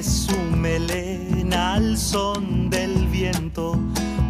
su 0.00 0.38
melena 0.56 1.74
al 1.74 1.98
son 1.98 2.70
del 2.70 3.06
viento. 3.08 3.78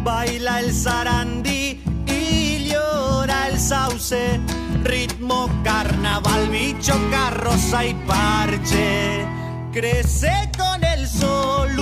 Baila 0.03 0.59
el 0.59 0.73
zarandí 0.73 1.79
y 2.05 2.69
llora 2.69 3.47
el 3.47 3.57
sauce. 3.57 4.41
Ritmo 4.83 5.49
carnaval, 5.63 6.49
bicho, 6.49 6.93
carroza 7.11 7.85
y 7.85 7.93
parche. 7.93 9.25
Crece 9.71 10.51
con 10.57 10.83
el 10.83 11.07
sol 11.07 11.79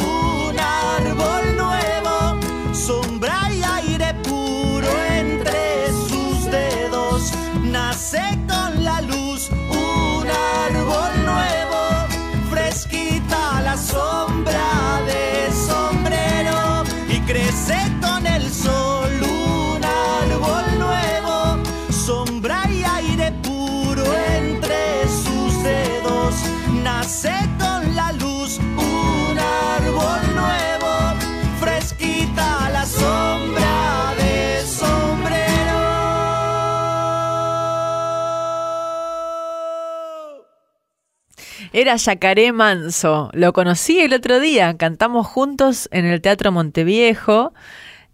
Era 41.74 41.96
Yacaré 41.96 42.52
Manso. 42.52 43.30
Lo 43.34 43.54
conocí 43.54 44.00
el 44.00 44.14
otro 44.14 44.42
día. 44.42 44.76
Cantamos 44.76 45.26
juntos 45.26 45.88
en 45.94 46.06
el 46.06 46.20
Teatro 46.20 46.52
Monteviejo. 46.52 47.54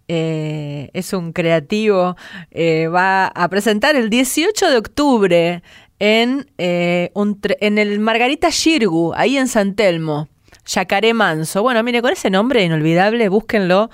Eh, 0.07 0.91
es 0.93 1.11
un 1.13 1.33
creativo. 1.33 2.15
eh, 2.51 2.87
va 2.87 3.27
a 3.27 3.49
presentar 3.49 3.95
el 3.95 4.11
18 4.11 4.69
de 4.69 4.77
octubre 4.77 5.63
en, 5.99 6.45
eh, 6.59 7.09
un 7.15 7.39
en 7.59 7.79
el 7.79 7.99
Margarita 7.99 8.49
Shirgu, 8.51 9.13
ahí 9.15 9.37
en 9.37 9.47
San 9.47 9.73
Telmo. 9.75 10.27
Yacaré 10.67 11.15
Manso. 11.15 11.63
Bueno, 11.63 11.81
mire, 11.81 12.01
con 12.03 12.11
ese 12.11 12.29
nombre 12.29 12.63
inolvidable, 12.63 13.27
búsquenlo 13.29 13.89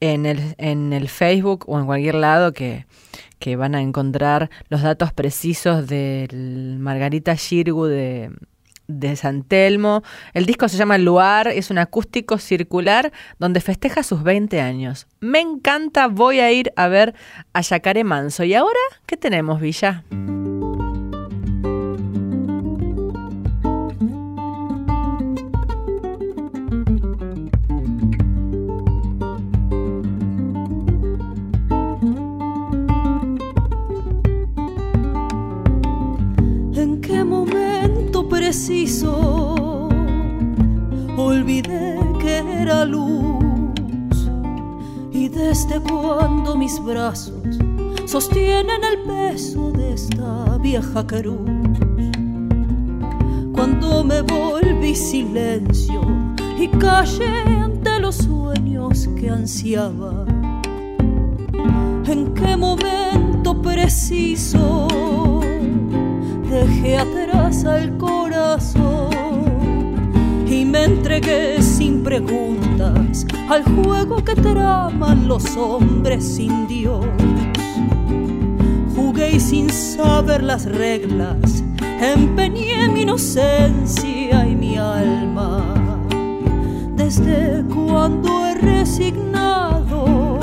en 0.00 0.26
el, 0.26 0.54
en 0.58 0.92
el 0.92 1.08
Facebook 1.08 1.64
o 1.66 1.78
en 1.80 1.86
cualquier 1.86 2.14
lado 2.16 2.52
que, 2.52 2.86
que 3.40 3.56
van 3.56 3.74
a 3.74 3.82
encontrar 3.82 4.50
los 4.68 4.82
datos 4.82 5.12
precisos 5.12 5.88
del 5.88 6.76
Margarita 6.78 7.34
Shirgu 7.34 7.86
de, 7.86 8.30
de 9.00 9.16
San 9.16 9.42
Telmo. 9.42 10.02
El 10.34 10.46
disco 10.46 10.68
se 10.68 10.76
llama 10.76 10.98
Luar, 10.98 11.48
es 11.48 11.70
un 11.70 11.78
acústico 11.78 12.38
circular 12.38 13.12
donde 13.38 13.60
festeja 13.60 14.02
sus 14.02 14.22
20 14.22 14.60
años. 14.60 15.06
Me 15.20 15.40
encanta, 15.40 16.08
voy 16.08 16.40
a 16.40 16.52
ir 16.52 16.72
a 16.76 16.88
ver 16.88 17.14
a 17.52 17.60
Yacaré 17.60 18.04
Manso. 18.04 18.44
¿Y 18.44 18.54
ahora 18.54 18.80
qué 19.06 19.16
tenemos, 19.16 19.60
Villa? 19.60 20.04
Preciso 38.52 39.88
olvidé 41.16 41.98
que 42.20 42.36
era 42.60 42.84
luz? 42.84 44.28
Y 45.10 45.30
desde 45.30 45.80
cuando 45.80 46.54
mis 46.54 46.78
brazos 46.84 47.56
sostienen 48.04 48.84
el 48.84 48.98
peso 49.04 49.72
de 49.72 49.94
esta 49.94 50.58
vieja 50.58 51.06
cruz. 51.06 51.48
Cuando 53.54 54.04
me 54.04 54.20
volví 54.20 54.94
silencio 54.96 56.02
y 56.58 56.68
callé 56.68 57.32
ante 57.58 58.00
los 58.00 58.16
sueños 58.16 59.08
que 59.18 59.30
ansiaba. 59.30 60.26
¿En 62.04 62.34
qué 62.34 62.54
momento 62.58 63.62
preciso 63.62 65.31
dejé 66.52 66.98
atrás 66.98 67.64
al 67.64 67.96
corazón 67.96 69.10
y 70.46 70.66
me 70.66 70.84
entregué 70.84 71.62
sin 71.62 72.04
preguntas 72.04 73.26
al 73.48 73.64
juego 73.64 74.22
que 74.22 74.34
traman 74.34 75.28
los 75.28 75.56
hombres 75.56 76.22
sin 76.22 76.68
Dios? 76.68 77.06
Jugué 78.94 79.36
y 79.36 79.40
sin 79.40 79.70
saber 79.70 80.42
las 80.42 80.66
reglas, 80.66 81.64
empeñé 82.02 82.86
mi 82.88 83.00
inocencia 83.00 84.46
y 84.46 84.54
mi 84.54 84.76
alma. 84.76 85.74
Desde 86.96 87.64
cuando 87.74 88.46
he 88.46 88.54
resignado 88.56 90.38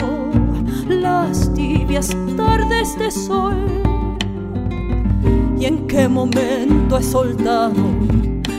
las 0.88 1.54
tibias 1.54 2.10
tardes 2.36 2.98
de 2.98 3.12
sol 3.12 3.90
y 5.60 5.66
en 5.66 5.88
qué 5.88 6.08
momento 6.08 6.98
he 6.98 7.04
soltado 7.04 7.74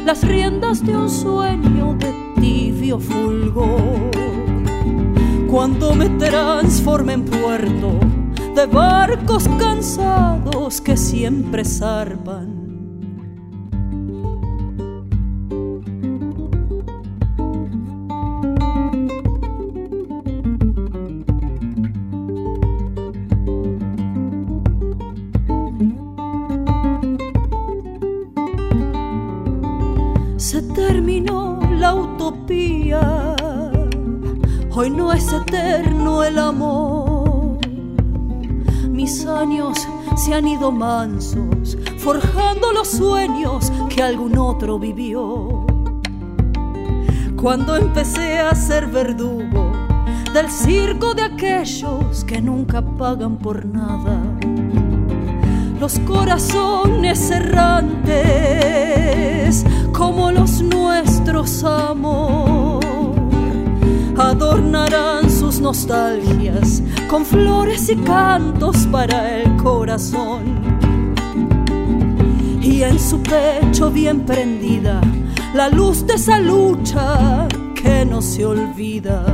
las 0.04 0.22
riendas 0.22 0.84
de 0.84 0.96
un 0.96 1.08
sueño 1.08 1.96
de 1.98 2.12
tibio 2.40 2.98
fulgor. 2.98 4.10
Cuando 5.50 5.94
me 5.94 6.08
transformé 6.10 7.14
en 7.14 7.24
puerto 7.24 7.98
de 8.54 8.66
barcos 8.66 9.48
cansados 9.58 10.80
que 10.80 10.96
siempre 10.96 11.64
zarpan. 11.64 12.59
Hoy 34.80 34.88
no 34.88 35.12
es 35.12 35.30
eterno 35.30 36.24
el 36.24 36.38
amor. 36.38 37.58
Mis 38.88 39.26
años 39.26 39.86
se 40.16 40.32
han 40.32 40.48
ido 40.48 40.72
mansos, 40.72 41.76
forjando 41.98 42.72
los 42.72 42.88
sueños 42.88 43.70
que 43.90 44.02
algún 44.02 44.38
otro 44.38 44.78
vivió. 44.78 45.66
Cuando 47.36 47.76
empecé 47.76 48.38
a 48.38 48.54
ser 48.54 48.86
verdugo 48.86 49.70
del 50.32 50.50
circo 50.50 51.12
de 51.12 51.24
aquellos 51.24 52.24
que 52.24 52.40
nunca 52.40 52.80
pagan 52.80 53.36
por 53.36 53.66
nada 53.66 54.18
los 55.78 55.98
corazones 56.00 57.30
errantes 57.30 58.06
como 59.92 60.30
los 60.30 60.62
nuestros 60.62 61.64
amor 61.64 62.59
adornarán 64.20 65.30
sus 65.30 65.60
nostalgias 65.60 66.82
con 67.08 67.24
flores 67.24 67.88
y 67.88 67.96
cantos 67.96 68.86
para 68.86 69.38
el 69.38 69.56
corazón. 69.56 70.60
Y 72.60 72.82
en 72.82 72.98
su 72.98 73.22
pecho 73.22 73.90
bien 73.90 74.20
prendida 74.20 75.00
la 75.54 75.68
luz 75.68 76.06
de 76.06 76.14
esa 76.14 76.38
lucha 76.38 77.48
que 77.74 78.04
no 78.04 78.20
se 78.20 78.44
olvida. 78.44 79.24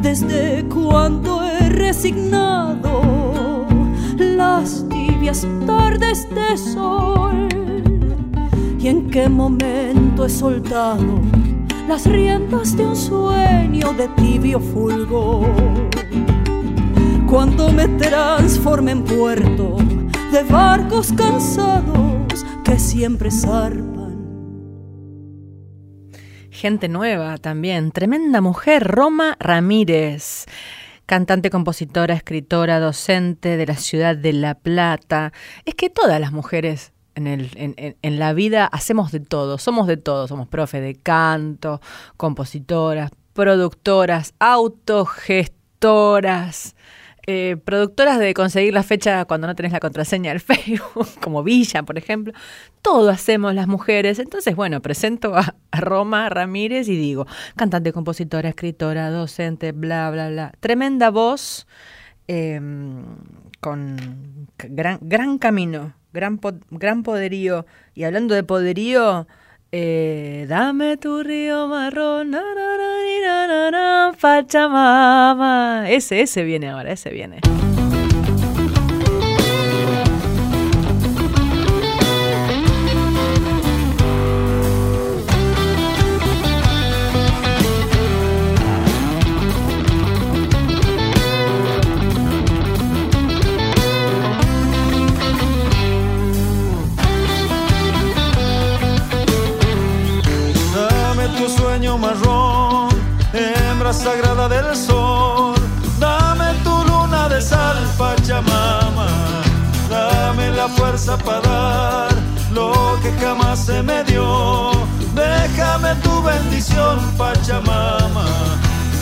Desde 0.00 0.64
cuando 0.66 1.42
he 1.42 1.68
resignado 1.68 3.02
las 4.18 4.86
tibias 4.88 5.46
tardes 5.66 6.28
de 6.30 6.56
sol 6.56 7.48
y 8.78 8.88
en 8.88 9.10
qué 9.10 9.28
momento 9.28 10.26
he 10.26 10.30
soltado 10.30 11.20
las 11.88 12.06
riendas 12.06 12.76
de 12.76 12.86
un 12.86 12.96
sueño 12.96 13.92
de 13.92 14.08
tibio 14.08 14.60
fulgor. 14.60 15.90
Cuando 17.28 17.70
me 17.72 17.88
transforme 17.88 18.92
en 18.92 19.04
puerto 19.04 19.76
de 20.32 20.42
barcos 20.44 21.12
cansados 21.12 22.44
que 22.64 22.78
siempre 22.78 23.30
zarpan. 23.30 23.94
Gente 26.50 26.88
nueva 26.88 27.36
también, 27.38 27.90
tremenda 27.92 28.40
mujer, 28.40 28.84
Roma 28.84 29.36
Ramírez 29.38 30.46
cantante, 31.06 31.50
compositora, 31.50 32.14
escritora, 32.14 32.80
docente 32.80 33.56
de 33.56 33.66
la 33.66 33.76
ciudad 33.76 34.16
de 34.16 34.32
La 34.32 34.54
Plata. 34.54 35.32
Es 35.64 35.74
que 35.74 35.90
todas 35.90 36.18
las 36.18 36.32
mujeres 36.32 36.93
en, 37.14 37.26
el, 37.26 37.50
en, 37.54 37.96
en, 38.00 38.18
la 38.18 38.32
vida 38.32 38.64
hacemos 38.66 39.12
de 39.12 39.20
todo, 39.20 39.58
somos 39.58 39.86
de 39.86 39.96
todo, 39.96 40.28
somos 40.28 40.48
profe 40.48 40.80
de 40.80 40.94
canto, 40.94 41.80
compositoras, 42.16 43.10
productoras, 43.32 44.34
autogestoras, 44.38 46.74
eh, 47.26 47.56
productoras 47.64 48.18
de 48.18 48.34
conseguir 48.34 48.74
la 48.74 48.82
fecha 48.82 49.24
cuando 49.24 49.46
no 49.46 49.54
tenés 49.54 49.72
la 49.72 49.80
contraseña 49.80 50.30
del 50.30 50.40
Facebook, 50.40 51.08
como 51.20 51.42
Villa, 51.42 51.82
por 51.82 51.98
ejemplo. 51.98 52.32
Todo 52.82 53.10
hacemos 53.10 53.54
las 53.54 53.66
mujeres. 53.66 54.18
Entonces, 54.18 54.54
bueno, 54.56 54.82
presento 54.82 55.34
a, 55.36 55.54
Roma 55.72 56.28
Ramírez 56.28 56.88
y 56.88 56.96
digo, 56.96 57.26
cantante, 57.56 57.92
compositora, 57.92 58.50
escritora, 58.50 59.10
docente, 59.10 59.72
bla, 59.72 60.10
bla, 60.10 60.28
bla. 60.28 60.52
Tremenda 60.60 61.10
voz, 61.10 61.66
em, 62.26 63.04
con 63.60 64.48
gran, 64.58 64.98
gran 65.02 65.38
camino 65.38 65.94
gran, 66.14 66.40
gran 66.70 67.02
poderío. 67.02 67.66
Y 67.94 68.04
hablando 68.04 68.34
de 68.34 68.44
poderío, 68.44 69.26
eh, 69.72 70.46
dame 70.48 70.96
tu 70.96 71.22
río 71.22 71.68
marrón, 71.68 72.30
na, 72.30 74.14
Pachamama. 74.18 75.84
Ese, 75.90 76.22
ese 76.22 76.44
viene 76.44 76.70
ahora, 76.70 76.92
ese 76.92 77.10
viene. 77.10 77.40
La 110.66 110.70
fuerza 110.70 111.18
para 111.18 111.40
dar 111.40 112.14
lo 112.52 112.72
que 113.02 113.12
jamás 113.22 113.66
se 113.66 113.82
me 113.82 114.02
dio. 114.04 114.70
Déjame 115.14 115.94
tu 115.96 116.22
bendición, 116.22 116.98
Pachamama. 117.18 118.28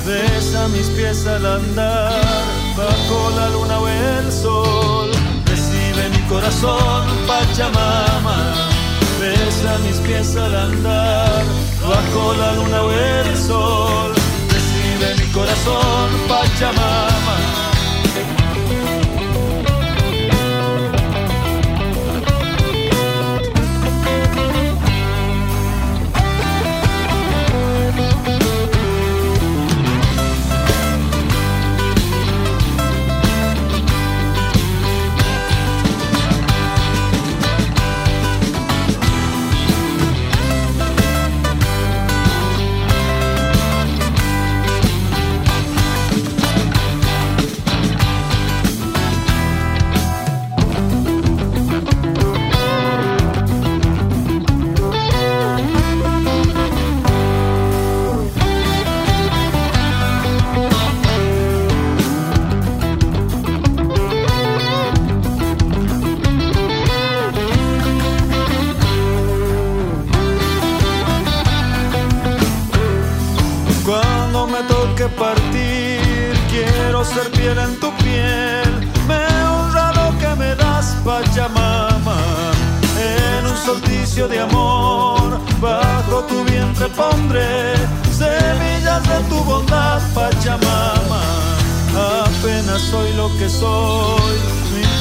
Besa 0.05 0.67
mis 0.75 0.89
pies 0.97 1.25
al 1.27 1.47
andar, 1.47 2.21
bajo 2.77 3.19
la 3.37 3.49
luna 3.51 3.79
o 3.79 3.87
el 3.89 4.33
sol. 4.33 5.11
Recibe 5.47 6.03
mi 6.15 6.23
corazón, 6.29 7.03
Pachamama 7.29 8.39
besa 9.21 9.79
mis 9.85 9.99
pies 9.99 10.35
al 10.35 10.53
andar, 10.57 11.45
bajo 11.81 12.35
la 12.35 12.53
luna 12.55 12.83
o 12.83 12.91
el 12.91 13.37
sol, 13.37 14.13
recibe 14.51 15.09
mi 15.21 15.31
corazón, 15.33 16.09
Pachamama. 16.29 17.72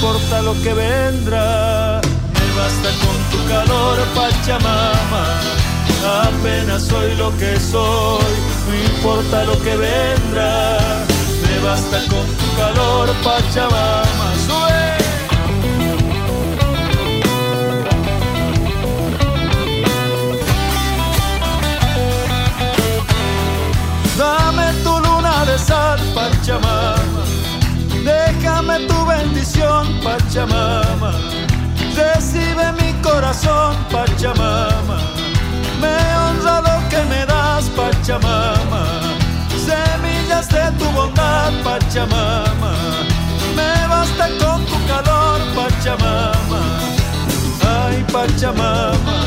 Importa 0.02 0.42
lo 0.42 0.54
que 0.64 0.74
vendrá. 0.74 2.02
Me 2.34 2.60
basta 2.60 2.90
con 3.04 3.18
tu 3.32 3.48
calor, 3.48 4.00
Pachamama 4.16 5.26
apenas 6.28 6.84
soy 6.88 7.16
lo 7.16 7.30
que 7.38 7.60
soy, 7.60 8.34
no 8.68 8.76
importa 8.96 9.44
lo 9.44 9.62
que 9.62 9.76
vendrá, 9.78 10.80
me 11.44 11.60
basta 11.64 12.00
con 12.10 12.26
tu 12.26 12.56
calor, 12.58 13.10
Pachamama. 13.24 14.81
Pachamama, 30.32 31.12
recibe 31.94 32.72
mi 32.80 32.94
corazón, 33.02 33.76
Pachamama 33.92 34.98
me 35.82 35.98
honra 36.16 36.62
lo 36.62 36.90
que 36.90 37.04
me 37.10 37.26
das, 37.26 37.66
Pachamama. 37.76 38.84
Semillas 39.66 40.48
de 40.48 40.72
tu 40.80 40.86
bondad, 40.92 41.52
Pachamama. 41.66 42.72
Me 43.58 43.88
basta 43.90 44.30
con 44.40 44.64
tu 44.68 44.78
calor, 44.88 45.42
Pachamama. 45.54 46.62
Ay, 47.76 48.06
Pachamama. 48.14 49.18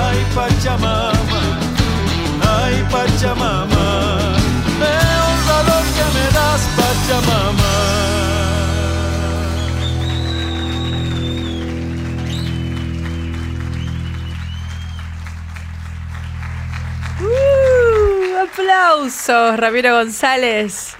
Ay, 0.00 0.18
Pachamama. 0.34 1.40
Ay, 2.58 2.82
Pachamama. 2.90 3.86
Me 4.80 4.94
honra 5.22 5.58
lo 5.70 5.78
que 5.94 6.06
me 6.16 6.26
das, 6.38 6.62
Pachamama. 6.78 7.72
Aplausos, 18.54 19.56
Ramiro 19.56 19.96
González. 19.96 20.94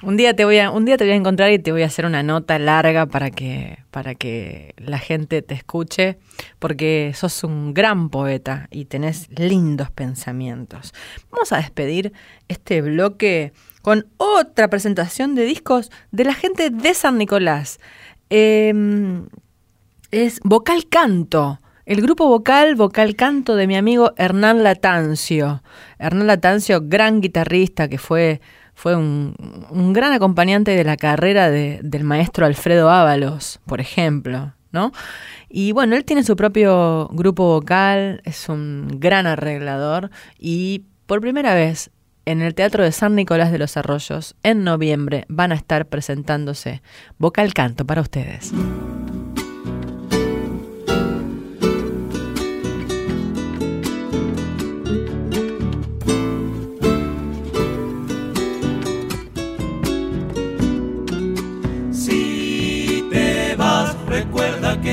Un 0.00 0.16
día 0.16 0.34
te 0.34 0.44
voy 0.44 0.58
a, 0.58 0.70
un 0.70 0.84
día 0.86 0.96
te 0.96 1.04
voy 1.04 1.12
a 1.12 1.16
encontrar 1.16 1.50
y 1.50 1.58
te 1.58 1.70
voy 1.70 1.82
a 1.82 1.86
hacer 1.86 2.06
una 2.06 2.22
nota 2.22 2.58
larga 2.58 3.04
para 3.06 3.30
que, 3.30 3.80
para 3.90 4.14
que 4.14 4.74
la 4.78 4.98
gente 4.98 5.42
te 5.42 5.54
escuche, 5.54 6.18
porque 6.58 7.12
sos 7.14 7.44
un 7.44 7.74
gran 7.74 8.08
poeta 8.08 8.68
y 8.70 8.86
tenés 8.86 9.28
lindos 9.38 9.90
pensamientos. 9.90 10.94
Vamos 11.30 11.52
a 11.52 11.58
despedir 11.58 12.12
este 12.48 12.80
bloque 12.80 13.52
con 13.82 14.06
otra 14.16 14.68
presentación 14.68 15.34
de 15.34 15.44
discos 15.44 15.90
de 16.10 16.24
la 16.24 16.34
gente 16.34 16.70
de 16.70 16.94
San 16.94 17.18
Nicolás. 17.18 17.80
Em, 18.30 19.26
es 20.10 20.40
Vocal 20.42 20.88
Canto 20.88 21.58
El 21.88 22.02
grupo 22.02 22.28
vocal, 22.28 22.74
vocal 22.74 23.16
canto 23.16 23.56
de 23.56 23.66
mi 23.66 23.74
amigo 23.74 24.12
Hernán 24.18 24.62
Latancio. 24.62 25.62
Hernán 25.98 26.26
Latancio, 26.26 26.82
gran 26.82 27.22
guitarrista 27.22 27.88
que 27.88 27.96
fue, 27.96 28.42
fue 28.74 28.94
un, 28.94 29.34
gran 29.94 30.12
acompañante 30.12 30.72
de 30.72 30.84
la 30.84 30.98
carrera 30.98 31.48
del 31.48 32.04
maestro 32.04 32.44
Alfredo 32.44 32.90
Ábalos, 32.90 33.60
por 33.64 33.80
ejemplo, 33.80 34.52
¿no? 34.70 34.92
Y 35.48 35.72
bueno, 35.72 35.96
él 35.96 36.04
tiene 36.04 36.24
su 36.24 36.36
propio 36.36 37.08
grupo 37.08 37.44
vocal, 37.54 38.20
es 38.26 38.50
un 38.50 38.88
gran 39.00 39.26
arreglador 39.26 40.10
y 40.38 40.84
por 41.06 41.22
primera 41.22 41.54
vez 41.54 41.90
en 42.26 42.42
el 42.42 42.54
Teatro 42.54 42.84
de 42.84 42.92
San 42.92 43.14
Nicolás 43.14 43.50
de 43.50 43.56
los 43.56 43.78
Arroyos, 43.78 44.36
en 44.42 44.62
noviembre, 44.62 45.24
van 45.30 45.52
a 45.52 45.54
estar 45.54 45.86
presentándose 45.86 46.82
vocal 47.16 47.54
canto 47.54 47.86
para 47.86 48.02
ustedes. 48.02 48.52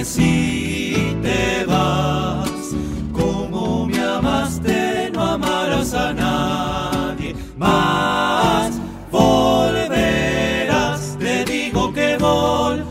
Si 0.05 1.17
te 1.23 1.65
vas, 1.65 2.75
como 3.11 3.87
me 3.87 3.99
amaste, 3.99 5.09
no 5.11 5.23
amarás 5.23 5.91
a 5.93 6.13
nadie 6.13 7.35
más. 7.57 8.79
Volverás, 9.11 11.17
te 11.17 11.43
digo 11.45 11.91
que 11.91 12.17
volverás, 12.17 12.85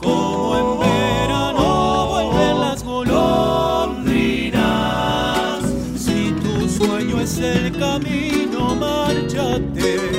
como 0.00 0.56
en 0.60 0.78
verano 0.78 2.08
vuelven 2.10 2.60
las 2.60 2.84
golondrinas. 2.84 5.64
Si 5.96 6.30
tu 6.42 6.68
sueño 6.68 7.20
es 7.20 7.38
el 7.38 7.76
camino, 7.76 8.76
márchate 8.76 10.14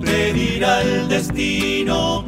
te 0.00 0.32
dirá 0.32 0.82
el 0.82 1.08
destino 1.08 1.71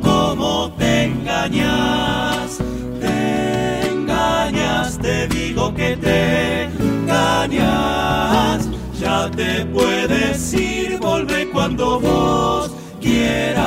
como 0.03 0.71
te 0.79 1.05
engañas. 1.05 2.59
Te 3.01 3.89
engañas, 3.89 4.99
te 4.99 5.29
digo 5.29 5.73
que 5.75 5.97
te 5.97 6.65
engañas. 6.65 8.69
Ya 8.99 9.31
te 9.31 9.65
puedes 9.67 10.53
ir, 10.55 10.99
volver 10.99 11.51
cuando 11.51 12.01
vos 12.01 12.71
quieras. 13.01 13.65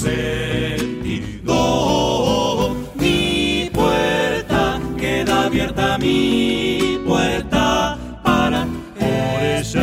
Sentido. 0.00 1.56
Mi 2.94 3.70
puerta 3.72 4.80
queda 4.96 5.44
abierta, 5.44 5.98
mi 5.98 6.98
puerta 7.06 7.98
para 8.22 8.66
por 8.98 9.42
ella 9.42 9.82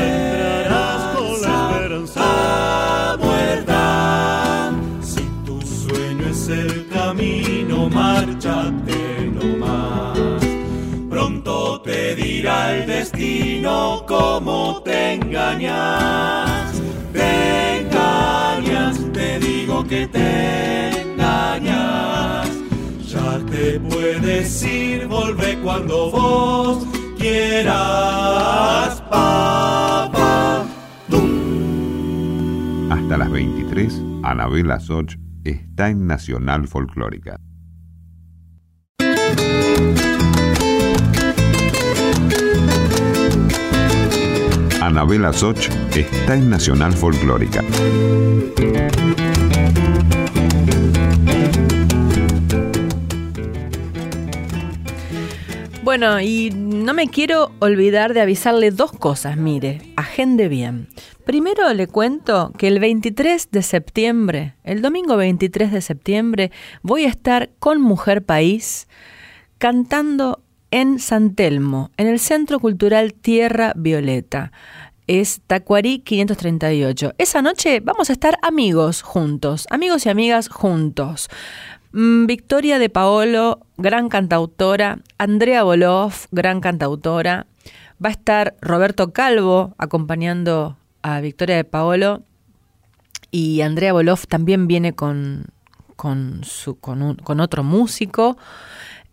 entrarás 0.59 1.15
con 1.15 1.41
la 1.41 1.71
esperanza 1.71 3.17
muerta. 3.19 4.71
Si 5.01 5.21
tu 5.45 5.61
sueño 5.61 6.29
es 6.29 6.49
el 6.49 6.87
camino, 6.89 7.89
márchate 7.89 9.31
nomás. 9.39 10.17
Pronto 11.09 11.81
te 11.81 12.15
dirá 12.15 12.75
el 12.75 12.87
destino 12.87 14.03
cómo 14.07 14.81
te 14.83 15.13
engañas. 15.13 16.76
Que 19.85 20.07
te 20.07 21.01
engañas. 21.01 22.49
Ya 23.07 23.39
te 23.45 23.79
puedes 23.79 24.63
ir, 24.63 25.07
volver 25.07 25.57
cuando 25.59 26.11
vos 26.11 26.87
quieras. 27.17 29.01
Papá. 29.09 30.65
Hasta 32.89 33.17
las 33.17 33.31
23, 33.31 34.01
Anabela 34.23 34.79
Soch 34.79 35.15
está 35.43 35.89
en 35.89 36.07
Nacional 36.07 36.67
Folclórica. 36.67 37.39
Anabela 44.81 45.33
Soch 45.33 45.69
está 45.95 46.35
en 46.35 46.49
Nacional 46.49 46.93
Folclórica. 46.93 47.61
Bueno, 55.99 56.21
y 56.21 56.51
no 56.51 56.93
me 56.93 57.07
quiero 57.07 57.51
olvidar 57.57 58.13
de 58.13 58.21
avisarle 58.21 58.69
dos 58.69 58.91
cosas, 58.91 59.35
mire, 59.35 59.81
agende 59.95 60.47
bien. 60.47 60.89
Primero 61.25 61.73
le 61.73 61.87
cuento 61.87 62.53
que 62.55 62.67
el 62.67 62.79
23 62.79 63.49
de 63.49 63.63
septiembre, 63.63 64.53
el 64.63 64.83
domingo 64.83 65.17
23 65.17 65.71
de 65.71 65.81
septiembre, 65.81 66.51
voy 66.83 67.05
a 67.05 67.09
estar 67.09 67.49
con 67.57 67.81
Mujer 67.81 68.23
País 68.23 68.87
cantando 69.57 70.43
en 70.69 70.99
San 70.99 71.33
Telmo, 71.33 71.89
en 71.97 72.05
el 72.05 72.19
Centro 72.19 72.59
Cultural 72.59 73.15
Tierra 73.15 73.73
Violeta. 73.75 74.51
Es 75.07 75.41
Tacuarí 75.47 75.99
538. 75.99 77.13
Esa 77.17 77.41
noche 77.41 77.79
vamos 77.79 78.11
a 78.11 78.13
estar 78.13 78.37
amigos 78.43 79.01
juntos, 79.01 79.65
amigos 79.71 80.05
y 80.05 80.09
amigas 80.09 80.47
juntos. 80.47 81.27
Mm, 81.91 82.25
Victoria 82.25 82.79
de 82.79 82.89
Paolo, 82.89 83.59
gran 83.77 84.09
cantautora. 84.09 84.99
Andrea 85.17 85.63
Boloff, 85.63 86.27
gran 86.31 86.61
cantautora. 86.61 87.47
Va 88.03 88.09
a 88.09 88.11
estar 88.11 88.55
Roberto 88.61 89.13
Calvo 89.13 89.73
acompañando 89.77 90.77
a 91.01 91.21
Victoria 91.21 91.55
de 91.55 91.63
Paolo. 91.63 92.23
Y 93.31 93.61
Andrea 93.61 93.93
Boloff 93.93 94.27
también 94.27 94.67
viene 94.67 94.93
con, 94.93 95.45
con, 95.95 96.41
otro 97.39 97.63
músico. 97.63 98.37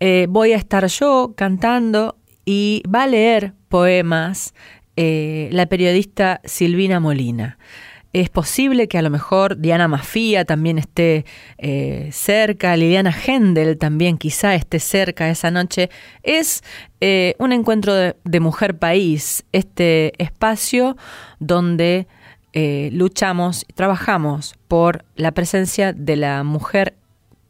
Eh, 0.01 0.27
voy 0.29 0.53
a 0.53 0.57
estar 0.57 0.87
yo 0.87 1.35
cantando 1.37 2.17
y 2.45 2.83
va 2.93 3.05
a 3.05 3.07
leer 3.07 3.55
poemas 3.69 4.55
eh, 4.97 5.49
la 5.53 5.67
periodista 5.67 6.41
Silvina 6.45 7.01
Molina. 7.01 7.59
Es 8.15 8.31
posible 8.31 8.87
que 8.87 8.97
a 8.97 9.03
lo 9.03 9.11
mejor 9.11 9.59
Diana 9.59 9.89
Mafía 9.89 10.45
también 10.45 10.79
esté 10.79 11.27
eh, 11.59 12.11
cerca, 12.13 12.77
Liliana 12.77 13.13
Hendel 13.13 13.77
también 13.77 14.19
quizá 14.19 14.55
esté 14.55 14.79
cerca 14.79 15.29
esa 15.29 15.51
noche. 15.51 15.91
Es 16.23 16.63
eh, 17.01 17.35
un 17.41 17.53
encuentro 17.53 17.93
de, 17.93 18.41
Mujer 18.41 18.79
País, 18.79 19.45
este 19.51 20.13
espacio 20.23 20.97
donde 21.41 22.07
eh, 22.53 22.91
luchamos 22.93 23.65
y 23.69 23.73
trabajamos 23.73 24.55
por 24.69 25.05
la 25.17 25.33
presencia 25.33 25.93
de 25.93 26.15
la 26.15 26.45
mujer 26.45 26.95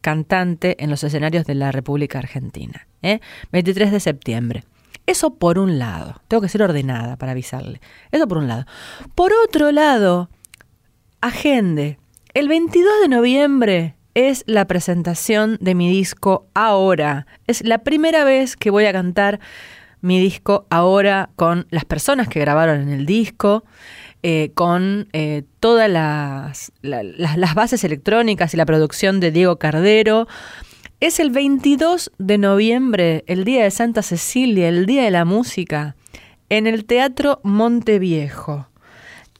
cantante 0.00 0.83
en 0.83 0.88
los 0.88 1.05
escenarios 1.05 1.44
de 1.44 1.57
la 1.57 1.72
República 1.72 2.20
Argentina. 2.20 2.87
23 3.53 3.92
de 3.92 4.00
septiembre. 4.00 4.64
Eso 5.05 5.34
por 5.34 5.59
un 5.59 5.78
lado. 5.78 6.22
Tengo 6.28 6.41
que 6.41 6.49
ser 6.49 6.62
ordenada 6.62 7.16
para 7.16 7.32
avisarle. 7.32 7.82
Eso 8.11 8.26
por 8.26 8.39
un 8.39 8.49
lado. 8.49 8.64
Por 9.14 9.30
otro 9.47 9.70
lado, 9.70 10.30
Agende. 11.25 11.99
El 12.35 12.49
22 12.49 13.01
de 13.01 13.09
noviembre 13.09 13.95
es 14.12 14.45
la 14.47 14.66
presentación 14.66 15.57
de 15.59 15.75
mi 15.75 15.89
disco 15.89 16.47
Ahora. 16.53 17.27
Es 17.47 17.64
la 17.64 17.79
primera 17.79 18.25
vez 18.25 18.59
que 18.59 18.68
voy 18.68 18.85
a 18.85 18.93
cantar 18.93 19.41
mi 20.03 20.20
disco 20.20 20.66
Ahora 20.68 21.31
con 21.35 21.66
las 21.70 21.87
personas 21.87 22.29
que 22.29 22.41
grabaron 22.41 22.83
en 22.83 22.91
el 22.91 23.07
disco. 23.07 23.64
Eh, 24.22 24.51
con 24.55 25.09
eh, 25.14 25.45
todas 25.61 25.89
las, 25.89 26.72
las, 26.83 27.55
bases 27.55 27.85
electrónicas 27.85 28.53
y 28.53 28.59
la 28.59 28.66
producción 28.66 29.18
de 29.18 29.31
Diego 29.31 29.59
Cardero. 29.59 30.29
Es 31.01 31.20
el 31.20 31.31
22 31.31 32.12
de 32.18 32.37
noviembre, 32.37 33.25
el 33.29 33.47
Día 33.47 33.62
de 33.62 33.70
Santa 33.70 34.03
Cecilia, 34.03 34.68
el 34.68 34.85
Día 34.85 35.05
de 35.05 35.11
la 35.11 35.25
Música, 35.25 35.97
en 36.51 36.66
el 36.66 36.85
Teatro 36.85 37.41
Monteviejo. 37.45 38.68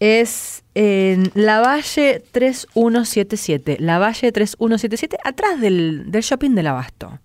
es 0.01 0.63
en 0.75 1.31
La 1.35 1.61
Valle 1.61 2.22
3177. 2.33 3.77
La 3.81 3.99
Valle 3.99 4.33
3177, 4.33 5.18
atrás 5.25 5.61
del, 5.61 6.11
del 6.11 6.22
shopping 6.22 6.51
del 6.55 6.66
Abasto. 6.66 7.20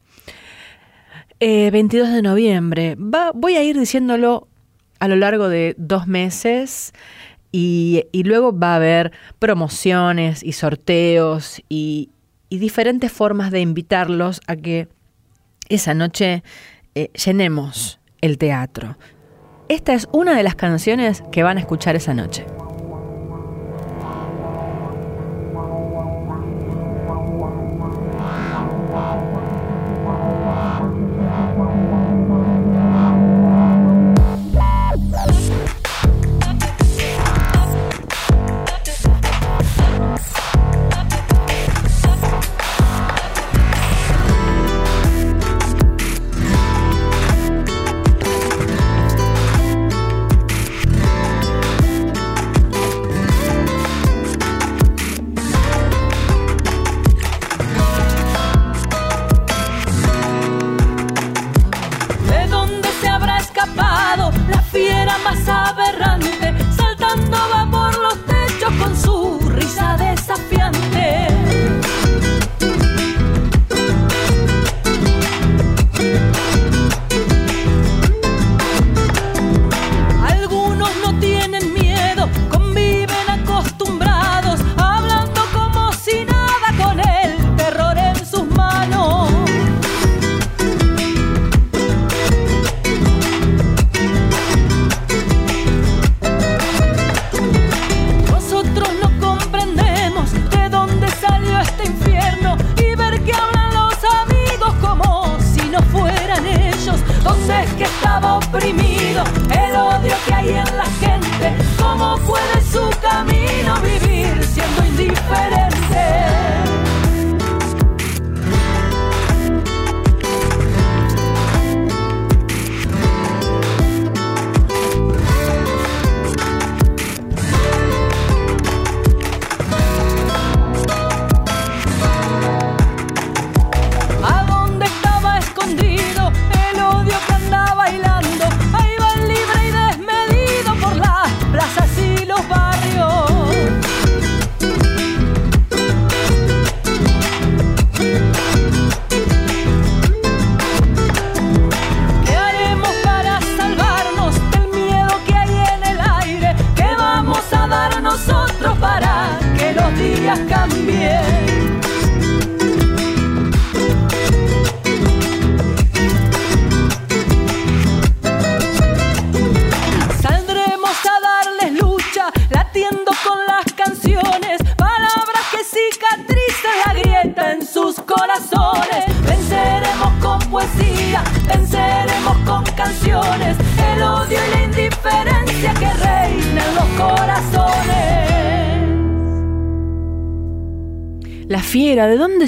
Eh, 1.39 1.71
22 1.71 2.11
de 2.11 2.21
noviembre. 2.21 2.95
Va, 2.95 3.31
voy 3.33 3.55
a 3.55 3.63
ir 3.63 3.79
diciéndolo 3.79 4.47
a 4.99 5.07
lo 5.07 5.15
largo 5.15 5.47
de 5.49 5.73
dos 5.77 6.07
meses 6.07 6.93
y, 7.51 8.03
y 8.11 8.23
luego 8.23 8.57
va 8.57 8.73
a 8.73 8.75
haber 8.75 9.11
promociones 9.39 10.43
y 10.43 10.51
sorteos 10.51 11.61
y, 11.69 12.09
y 12.49 12.57
diferentes 12.57 13.11
formas 13.11 13.51
de 13.51 13.61
invitarlos 13.61 14.41
a 14.47 14.55
que 14.55 14.87
esa 15.69 15.93
noche 15.93 16.43
eh, 16.95 17.09
llenemos 17.13 17.99
el 18.21 18.37
teatro. 18.37 18.97
Esta 19.69 19.93
es 19.93 20.07
una 20.11 20.35
de 20.35 20.43
las 20.43 20.55
canciones 20.55 21.23
que 21.31 21.43
van 21.43 21.57
a 21.57 21.61
escuchar 21.61 21.95
esa 21.95 22.13
noche. 22.13 22.45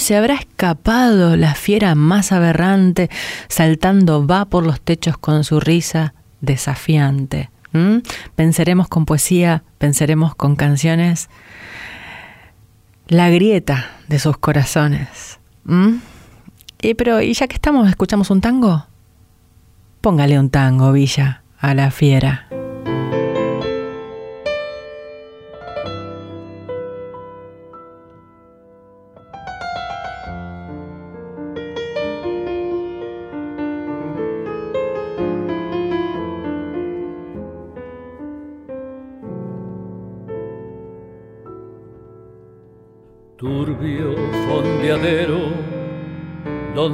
Se 0.01 0.17
habrá 0.17 0.35
escapado 0.35 1.37
la 1.37 1.55
fiera 1.55 1.95
más 1.95 2.31
aberrante, 2.31 3.09
saltando 3.47 4.27
va 4.27 4.45
por 4.45 4.65
los 4.65 4.81
techos 4.81 5.17
con 5.17 5.43
su 5.43 5.59
risa 5.59 6.13
desafiante? 6.41 7.49
Venceremos 8.35 8.87
con 8.89 9.05
poesía, 9.05 9.63
venceremos 9.79 10.35
con 10.35 10.55
canciones. 10.55 11.29
La 13.07 13.29
grieta 13.29 13.91
de 14.07 14.19
sus 14.19 14.37
corazones. 14.37 15.39
Y 16.81 16.93
pero, 16.95 17.21
¿y 17.21 17.33
ya 17.33 17.47
que 17.47 17.55
estamos, 17.55 17.87
escuchamos 17.89 18.29
un 18.29 18.41
tango? 18.41 18.87
Póngale 20.01 20.39
un 20.39 20.49
tango, 20.49 20.91
Villa, 20.91 21.43
a 21.59 21.73
la 21.73 21.91
fiera. 21.91 22.47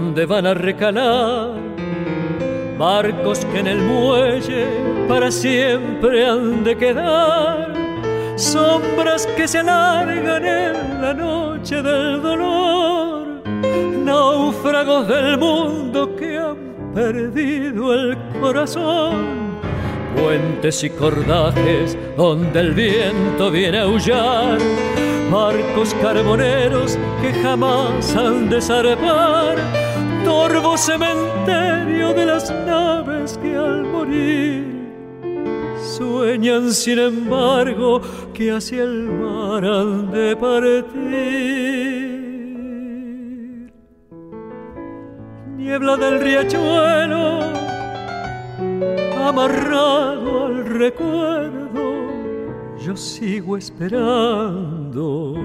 Donde 0.08 0.26
van 0.26 0.48
a 0.48 0.54
recalar 0.54 1.52
barcos 2.78 3.44
que 3.52 3.60
en 3.60 3.68
el 3.68 3.80
muelle 3.80 4.66
para 5.06 5.30
siempre 5.30 6.26
han 6.26 6.64
de 6.64 6.78
quedar, 6.78 7.74
sombras 8.38 9.28
que 9.36 9.50
se 9.50 9.58
alargan 9.60 10.46
en 10.46 11.02
la 11.02 11.14
noche 11.14 11.82
del 11.82 12.22
dolor, 12.22 13.42
náufragos 14.06 15.10
del 15.10 15.38
mundo 15.38 16.16
que 16.16 16.38
han 16.38 16.94
perdido 16.96 17.94
el 17.94 18.18
corazón. 18.40 19.58
Puentes 20.16 20.86
y 20.86 20.90
cordajes 20.92 21.98
donde 22.16 22.62
el 22.62 22.72
viento 22.74 23.52
viene 23.52 23.80
a 23.80 23.84
aullar, 23.84 24.58
barcos 25.30 25.94
carboneros 26.02 26.98
que 27.22 27.34
jamás 27.44 28.16
han 28.16 28.50
de 28.50 28.62
zarpar, 28.62 29.87
torvo 30.24 30.78
cementerio 30.78 32.14
de 32.14 32.26
las 32.26 32.50
naves 32.66 33.38
que 33.38 33.56
al 33.56 33.84
morir 33.84 34.78
sueñan 35.98 36.72
sin 36.72 37.00
embargo 37.00 38.02
que 38.34 38.52
hacia 38.52 38.84
el 38.84 39.04
mar 39.04 39.66
han 39.66 40.12
de 40.12 40.36
partir. 40.36 40.98
Niebla 45.58 45.98
del 45.98 46.20
riachuelo 46.22 47.40
amarrado 49.28 50.46
al 50.46 50.66
recuerdo 50.66 51.68
yo 52.80 52.96
sigo 52.96 53.58
esperando. 53.58 55.36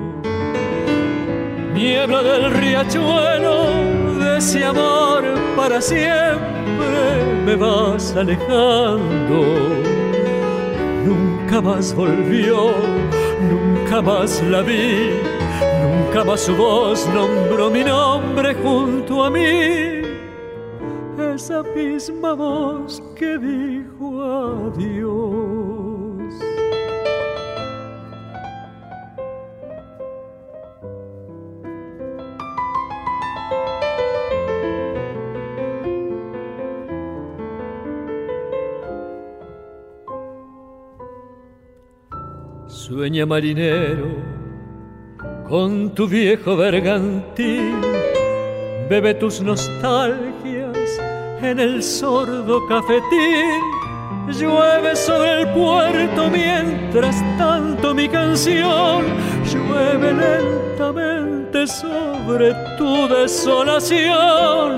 Niebla 1.75 2.23
del 2.23 2.53
riachuelo 2.53 4.02
ese 4.43 4.65
amor 4.65 5.23
para 5.57 5.81
siempre 5.81 7.01
me 7.47 7.55
vas 7.55 8.17
alejando. 8.17 9.39
Nunca 11.07 11.61
más 11.61 11.95
volvió, 11.95 12.73
nunca 13.53 14.03
más 14.03 14.43
la 14.43 14.63
vi, 14.63 15.11
nunca 15.85 16.25
más 16.25 16.41
su 16.41 16.57
voz 16.57 17.09
nombró 17.15 17.71
mi 17.71 17.85
nombre 17.85 18.53
junto 18.55 19.23
a 19.23 19.31
mí. 19.31 20.03
Esa 21.35 21.63
misma 21.63 22.33
voz 22.33 23.01
que 23.15 23.39
dijo 23.39 24.25
adiós. 24.25 25.82
Sueña 43.03 43.27
marinero 43.27 44.15
con 45.49 45.93
tu 45.93 46.07
viejo 46.07 46.57
bergantín, 46.57 47.81
bebe 48.89 49.15
tus 49.15 49.43
nostalgias 49.43 51.01
en 51.43 51.59
el 51.59 51.83
sordo 51.83 52.65
cafetín. 52.69 53.61
Llueve 54.29 54.95
sobre 54.95 55.41
el 55.41 55.49
puerto 55.49 56.31
mientras 56.31 57.17
tanto 57.37 57.93
mi 57.93 58.09
canción 58.09 59.03
llueve 59.53 59.82
sobre 61.67 62.55
tu 62.77 63.09
desolación. 63.09 64.77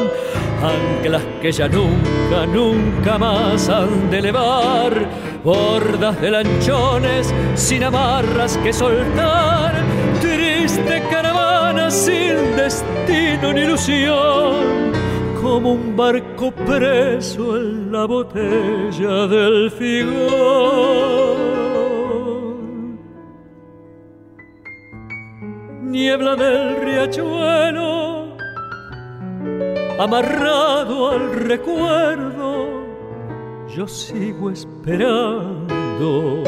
Anclas 0.63 1.23
que 1.41 1.53
ya 1.53 1.69
nunca, 1.69 2.47
nunca 2.47 3.19
más 3.19 3.69
han 3.69 4.11
de 4.11 4.19
elevar 4.19 5.07
bordas 5.45 6.19
de 6.21 6.31
lanchones 6.31 7.35
sin 7.55 7.85
amarras 7.85 8.57
que 8.59 8.73
soltar, 8.73 9.75
triste 10.21 11.03
caravana 11.11 11.91
sin 11.91 12.57
destino 12.57 13.53
ni 13.53 13.61
ilusión, 13.61 14.93
como 15.41 15.73
un 15.73 15.95
barco 15.95 16.51
preso 16.51 17.57
en 17.57 17.93
la 17.93 18.07
botella 18.07 19.27
del 19.27 19.71
figón. 19.71 21.34
Niebla 25.95 26.35
del 26.35 26.77
riachuelo, 26.85 28.37
amarrado 29.97 31.11
al 31.13 31.33
recuerdo 31.35 32.85
yo 33.69 33.87
sigo 33.87 34.51
esperando. 34.51 36.43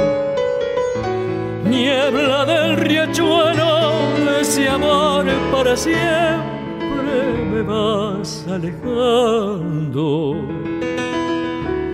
Niebla 1.64 2.44
del 2.44 2.76
riachuelo 2.76 3.70
ese 4.40 4.68
amor 4.68 5.26
para 5.52 5.76
siempre 5.76 7.22
me 7.48 7.62
vas 7.62 8.44
alejando. 8.50 10.34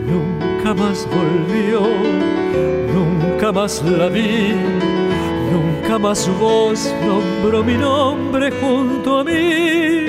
Nunca 0.07 0.73
más 0.73 1.07
volvió, 1.07 1.83
nunca 2.95 3.53
más 3.53 3.83
la 3.85 4.09
vi, 4.09 4.55
nunca 5.93 6.09
más 6.09 6.21
su 6.21 6.33
voz 6.35 6.95
nombró 7.05 7.63
mi 7.63 7.75
nombre 7.75 8.51
junto 8.51 9.19
a 9.19 9.25
mí 9.25 10.07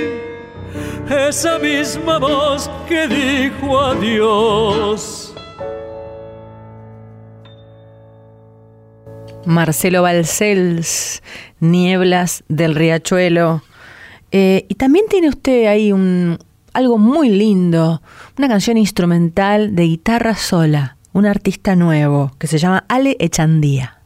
esa 1.27 1.59
misma 1.59 2.19
voz 2.19 2.69
que 2.87 3.07
dijo 3.07 3.79
adiós. 3.79 5.33
Marcelo 9.45 10.03
Balcells, 10.03 11.21
Nieblas 11.59 12.45
del 12.47 12.75
Riachuelo. 12.75 13.61
Eh, 14.31 14.65
y 14.69 14.75
también 14.75 15.05
tiene 15.09 15.27
usted 15.27 15.67
ahí 15.67 15.91
un, 15.91 16.39
algo 16.71 16.97
muy 16.97 17.29
lindo, 17.29 18.01
una 18.37 18.47
canción 18.47 18.77
instrumental 18.77 19.75
de 19.75 19.83
guitarra 19.83 20.35
sola, 20.35 20.95
un 21.11 21.25
artista 21.25 21.75
nuevo 21.75 22.31
que 22.39 22.47
se 22.47 22.57
llama 22.57 22.85
Ale 22.87 23.17
Echandía. 23.19 23.99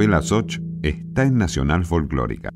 Anabela 0.00 0.22
Soch 0.22 0.58
está 0.82 1.24
en 1.24 1.36
Nacional 1.36 1.84
Folclórica. 1.84 2.49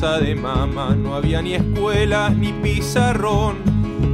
De 0.00 0.34
mamá 0.34 0.94
no 0.94 1.14
había 1.14 1.40
ni 1.40 1.54
escuela 1.54 2.28
ni 2.28 2.52
pizarrón. 2.52 3.56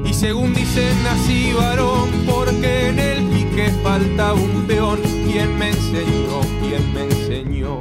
Y 0.04 0.12
según 0.12 0.54
dicen 0.54 1.02
nací 1.02 1.52
varón 1.52 2.10
porque 2.26 2.88
en 2.88 2.98
el 2.98 3.24
pique 3.24 3.70
falta 3.82 4.34
un 4.34 4.66
peón. 4.66 5.00
¿Quién 5.02 5.58
me 5.58 5.70
enseñó? 5.70 6.40
¿Quién 6.60 6.94
me 6.94 7.04
enseñó? 7.04 7.80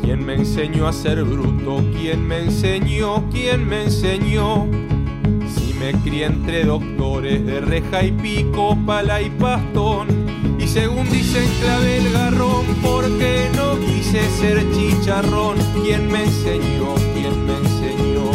¿Quién 0.00 0.24
me 0.24 0.34
enseñó 0.36 0.86
a 0.86 0.92
ser 0.92 1.24
bruto? 1.24 1.82
¿Quién 1.92 2.26
me 2.26 2.38
enseñó? 2.38 3.28
¿Quién 3.30 3.68
me 3.68 3.84
enseñó? 3.84 4.66
Me 5.78 5.92
crié 5.92 6.24
entre 6.24 6.64
doctores 6.64 7.46
de 7.46 7.60
reja 7.60 8.02
y 8.02 8.10
pico, 8.10 8.76
pala 8.84 9.22
y 9.22 9.30
pastón. 9.30 10.17
Según 10.78 11.10
dicen 11.10 11.50
clave 11.60 11.96
el 11.96 12.12
garrón, 12.12 12.64
porque 12.80 13.50
no 13.56 13.80
quise 13.80 14.20
ser 14.38 14.64
chicharrón. 14.70 15.56
¿Quién 15.82 16.06
me 16.06 16.22
enseñó? 16.22 16.94
¿Quién 17.14 17.46
me 17.46 17.56
enseñó? 17.56 18.30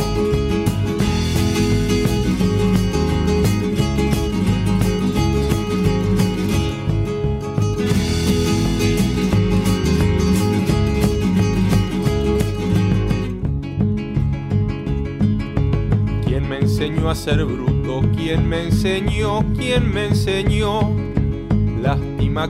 enseñó 16.60 17.10
a 17.10 17.16
ser 17.16 17.46
bruto? 17.46 18.02
¿Quién 18.16 18.48
me 18.50 18.64
enseñó? 18.64 19.46
¿Quién 19.56 19.94
me 19.94 20.08
enseñó? 20.08 21.03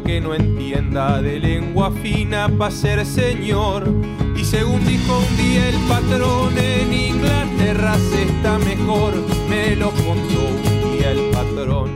Que 0.05 0.19
no 0.19 0.33
entienda 0.33 1.21
de 1.21 1.39
lengua 1.39 1.91
fina 1.91 2.49
para 2.57 2.71
ser 2.71 3.05
señor. 3.05 3.87
Y 4.35 4.43
según 4.43 4.83
dijo 4.85 5.19
un 5.19 5.37
día 5.37 5.69
el 5.69 5.75
patrón, 5.87 6.57
en 6.57 6.91
Inglaterra 6.91 7.95
se 7.97 8.23
está 8.23 8.57
mejor. 8.57 9.13
Me 9.49 9.75
lo 9.75 9.91
contó 9.91 10.47
un 10.47 10.97
día 10.97 11.11
el 11.11 11.29
patrón. 11.31 11.91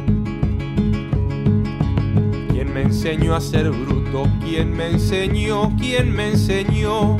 ¿Quién 2.52 2.74
me 2.74 2.84
enseñó 2.84 3.36
a 3.36 3.42
ser 3.42 3.72
bruto? 3.72 4.28
¿Quién 4.42 4.78
me 4.78 4.92
enseñó? 4.92 5.76
¿Quién 5.78 6.14
me 6.14 6.30
enseñó? 6.30 7.18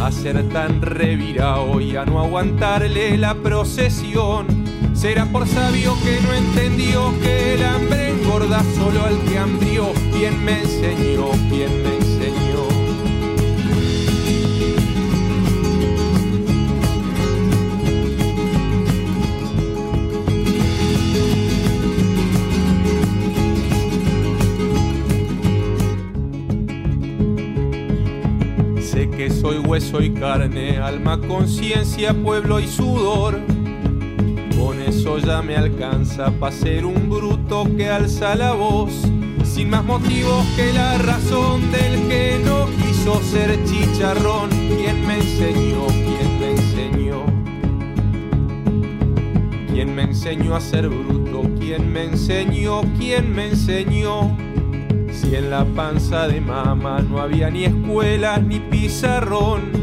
a 0.00 0.10
ser 0.10 0.48
tan 0.48 0.80
revirado 0.80 1.78
y 1.78 1.96
a 1.96 2.06
no 2.06 2.20
aguantarle 2.20 3.18
la 3.18 3.34
procesión. 3.34 4.59
Será 5.00 5.24
por 5.24 5.48
sabio 5.48 5.96
que 6.04 6.20
no 6.20 6.34
entendió 6.34 7.18
que 7.22 7.54
el 7.54 7.64
hambre 7.64 8.10
engorda 8.10 8.62
solo 8.74 9.02
al 9.02 9.18
que 9.24 9.38
hambrió. 9.38 9.94
¿Quién 10.12 10.44
me 10.44 10.60
enseñó? 10.60 11.30
¿Quién 11.48 11.82
me 11.82 11.96
enseñó? 11.96 12.10
soy 29.28 29.58
hueso 29.58 30.00
y 30.02 30.14
carne, 30.14 30.78
alma, 30.78 31.20
conciencia, 31.20 32.14
pueblo 32.14 32.58
y 32.58 32.66
sudor. 32.66 33.49
Ya 35.18 35.42
me 35.42 35.54
alcanza 35.56 36.30
para 36.30 36.52
ser 36.52 36.86
un 36.86 37.10
bruto 37.10 37.64
que 37.76 37.90
alza 37.90 38.34
la 38.36 38.52
voz, 38.52 38.92
sin 39.44 39.68
más 39.68 39.84
motivos 39.84 40.46
que 40.56 40.72
la 40.72 40.96
razón 40.98 41.60
del 41.72 42.08
que 42.08 42.40
no 42.42 42.66
quiso 42.76 43.20
ser 43.22 43.62
chicharrón. 43.64 44.48
¿Quién 44.50 45.06
me 45.06 45.18
enseñó? 45.18 45.86
¿Quién 45.88 46.40
me 46.40 46.50
enseñó? 46.52 47.24
¿Quién 49.72 49.94
me 49.94 50.02
enseñó 50.04 50.56
a 50.56 50.60
ser 50.60 50.88
bruto? 50.88 51.42
¿Quién 51.58 51.92
me 51.92 52.04
enseñó? 52.04 52.80
¿Quién 52.96 53.34
me 53.34 53.48
enseñó? 53.48 54.36
Si 55.12 55.34
en 55.34 55.50
la 55.50 55.64
panza 55.64 56.28
de 56.28 56.40
mamá 56.40 57.00
no 57.00 57.20
había 57.20 57.50
ni 57.50 57.64
escuelas 57.64 58.42
ni 58.42 58.58
pizarrón. 58.58 59.79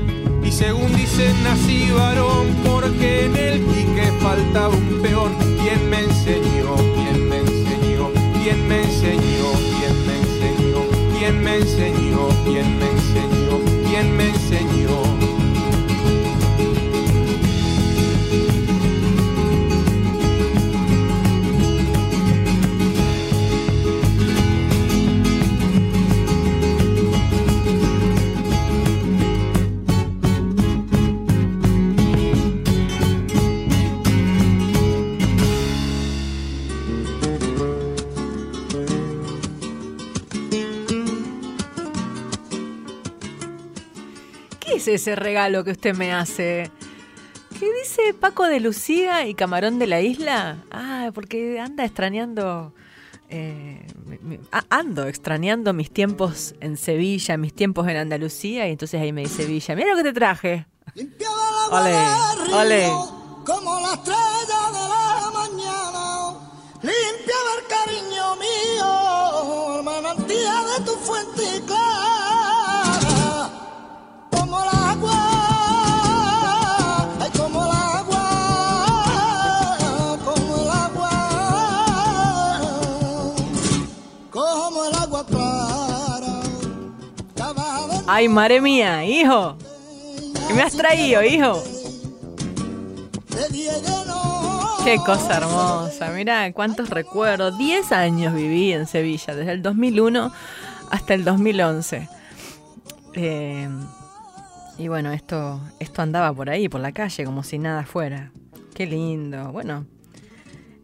Y 0.48 0.52
según 0.54 0.96
dicen 0.96 1.44
nací 1.44 1.92
varón 1.92 2.56
porque 2.64 3.26
en 3.26 3.36
el 3.36 3.60
pique 3.60 4.10
faltaba 4.22 4.74
un 4.74 5.02
peón. 5.02 5.34
¿Quién 5.62 5.90
me 5.90 6.00
enseñó? 6.00 6.74
¿Quién 6.96 7.28
me 7.28 7.40
enseñó? 7.40 8.12
¿Quién 8.42 8.68
me 8.70 8.82
enseñó? 8.82 9.52
¿Quién 9.78 10.08
me 10.08 10.16
enseñó? 10.16 10.80
¿Quién 11.20 11.44
me 11.44 11.56
enseñó? 11.58 12.30
¿Quién 12.46 12.80
me 12.80 12.86
enseñó? 12.86 13.60
¿Quién 13.90 14.16
me 14.16 14.30
enseñó? 14.30 14.67
Ese 44.96 45.16
regalo 45.16 45.64
que 45.64 45.72
usted 45.72 45.96
me 45.96 46.14
hace? 46.14 46.72
¿Qué 47.60 47.66
dice 47.82 48.14
Paco 48.14 48.46
de 48.48 48.60
Lucía 48.60 49.26
y 49.28 49.34
Camarón 49.34 49.80
de 49.80 49.88
la 49.88 50.02
Isla? 50.02 50.58
Ah, 50.72 51.10
porque 51.14 51.60
anda 51.60 51.86
extrañando. 51.86 52.74
Eh, 53.30 53.86
ando 54.70 55.08
extrañando 55.08 55.74
mis 55.74 55.92
tiempos 55.92 56.56
en 56.62 56.78
Sevilla, 56.78 57.36
mis 57.38 57.54
tiempos 57.54 57.88
en 57.88 57.98
Andalucía, 57.98 58.68
y 58.68 58.72
entonces 58.72 59.02
ahí 59.02 59.12
me 59.12 59.22
dice 59.22 59.44
Sevilla. 59.44 59.76
Mira 59.76 59.92
lo 59.92 59.98
que 59.98 60.04
te 60.04 60.14
traje. 60.14 60.66
Ole, 61.72 61.98
ole. 62.54 62.90
Como 63.46 63.80
la 63.80 63.94
estrella 63.94 64.62
de 64.74 64.84
la 64.90 65.32
mañana, 65.34 66.36
limpiaba 66.82 67.52
el 67.58 67.64
cariño 67.68 68.36
mío, 68.36 69.84
manantía 69.84 70.54
de 70.78 70.86
tu 70.86 70.92
fuente 70.92 71.66
Ay, 88.18 88.30
madre 88.30 88.60
mía, 88.62 89.06
hijo. 89.06 89.60
¿Qué 90.48 90.54
me 90.56 90.64
has 90.64 90.76
traído, 90.76 91.24
hijo? 91.24 91.62
Qué 94.84 94.98
cosa 95.06 95.38
hermosa. 95.38 96.10
Mira 96.10 96.52
cuántos 96.52 96.90
recuerdos. 96.90 97.56
Diez 97.60 97.92
años 97.92 98.34
viví 98.34 98.74
en 98.74 98.88
Sevilla, 98.88 99.36
desde 99.36 99.52
el 99.52 99.62
2001 99.62 100.34
hasta 100.90 101.14
el 101.14 101.26
2011. 101.26 102.10
Eh, 103.14 103.70
y 104.80 104.88
bueno, 104.88 105.12
esto, 105.12 105.62
esto 105.80 106.02
andaba 106.02 106.34
por 106.34 106.50
ahí, 106.50 106.70
por 106.70 106.82
la 106.82 106.94
calle, 106.94 107.24
como 107.24 107.44
si 107.44 107.60
nada 107.60 107.84
fuera. 107.84 108.32
Qué 108.74 108.88
lindo. 108.88 109.52
Bueno, 109.52 109.86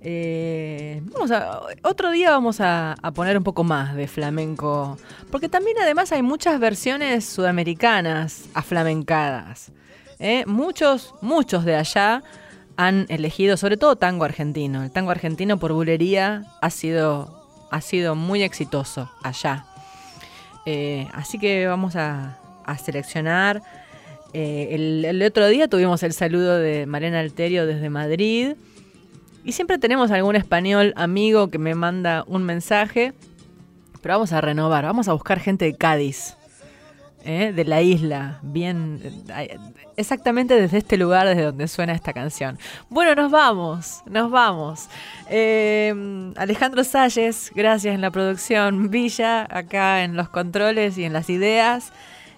eh, 0.05 1.01
vamos 1.13 1.31
a, 1.31 1.61
otro 1.83 2.11
día 2.11 2.31
vamos 2.31 2.57
a, 2.59 2.95
poner 3.15 3.37
un 3.37 3.43
poco 3.43 3.63
más 3.63 3.95
de 3.95 4.07
flamenco, 4.07 4.97
porque 5.31 5.47
también 5.47 5.77
además 5.81 6.11
hay 6.11 6.21
muchas 6.21 6.59
versiones 6.59 7.23
sudamericanas 7.25 8.49
aflamencadas. 8.53 9.71
¿eh? 10.19 10.43
Muchos, 10.45 11.15
muchos 11.21 11.63
de 11.63 11.75
allá 11.75 12.21
han 12.75 13.05
elegido, 13.07 13.55
sobre 13.55 13.77
todo 13.77 13.95
tango 13.95 14.25
argentino. 14.25 14.83
El 14.83 14.91
tango 14.91 15.11
argentino 15.11 15.57
por 15.57 15.71
bulería 15.71 16.43
ha 16.61 16.69
sido, 16.69 17.47
ha 17.71 17.79
sido 17.79 18.15
muy 18.15 18.43
exitoso 18.43 19.09
allá. 19.23 19.65
Eh, 20.65 21.07
así 21.13 21.39
que 21.39 21.65
vamos 21.67 21.95
a, 21.95 22.39
seleccionar. 22.83 23.61
Eh, 24.33 24.69
el, 24.71 25.05
el, 25.05 25.23
otro 25.23 25.47
día 25.47 25.67
tuvimos 25.67 26.03
el 26.03 26.11
saludo 26.11 26.57
de 26.57 26.87
Mariana 26.87 27.19
Alterio 27.19 27.65
desde 27.65 27.89
Madrid. 27.89 28.55
Y 29.43 29.51
siempre 29.51 29.77
tenemos 29.77 30.11
algún 30.11 30.35
español 30.35 30.93
amigo 30.95 31.49
que 31.49 31.57
me 31.57 31.75
manda 31.75 32.23
un 32.27 32.43
mensaje. 32.43 33.13
Pero 34.01 34.15
vamos 34.15 34.33
a 34.33 34.41
renovar, 34.41 34.83
vamos 34.85 35.07
a 35.07 35.13
buscar 35.13 35.39
gente 35.39 35.65
de 35.65 35.75
Cádiz. 35.75 36.35
¿eh? 37.25 37.53
de 37.53 37.65
la 37.65 37.81
isla, 37.81 38.39
bien, 38.41 38.99
eh, 39.29 39.57
exactamente 39.95 40.59
desde 40.59 40.77
este 40.77 40.97
lugar 40.97 41.27
desde 41.27 41.43
donde 41.43 41.67
suena 41.67 41.93
esta 41.93 42.13
canción. 42.13 42.57
Bueno, 42.89 43.15
nos 43.15 43.31
vamos, 43.31 44.01
nos 44.05 44.29
vamos. 44.29 44.89
Eh, 45.29 46.31
Alejandro 46.35 46.83
Salles, 46.83 47.51
gracias 47.55 47.95
en 47.95 48.01
la 48.01 48.11
producción, 48.11 48.89
Villa, 48.89 49.47
acá 49.49 50.03
en 50.03 50.15
los 50.15 50.29
controles 50.29 50.97
y 50.97 51.05
en 51.05 51.13
las 51.13 51.29
ideas. 51.29 51.93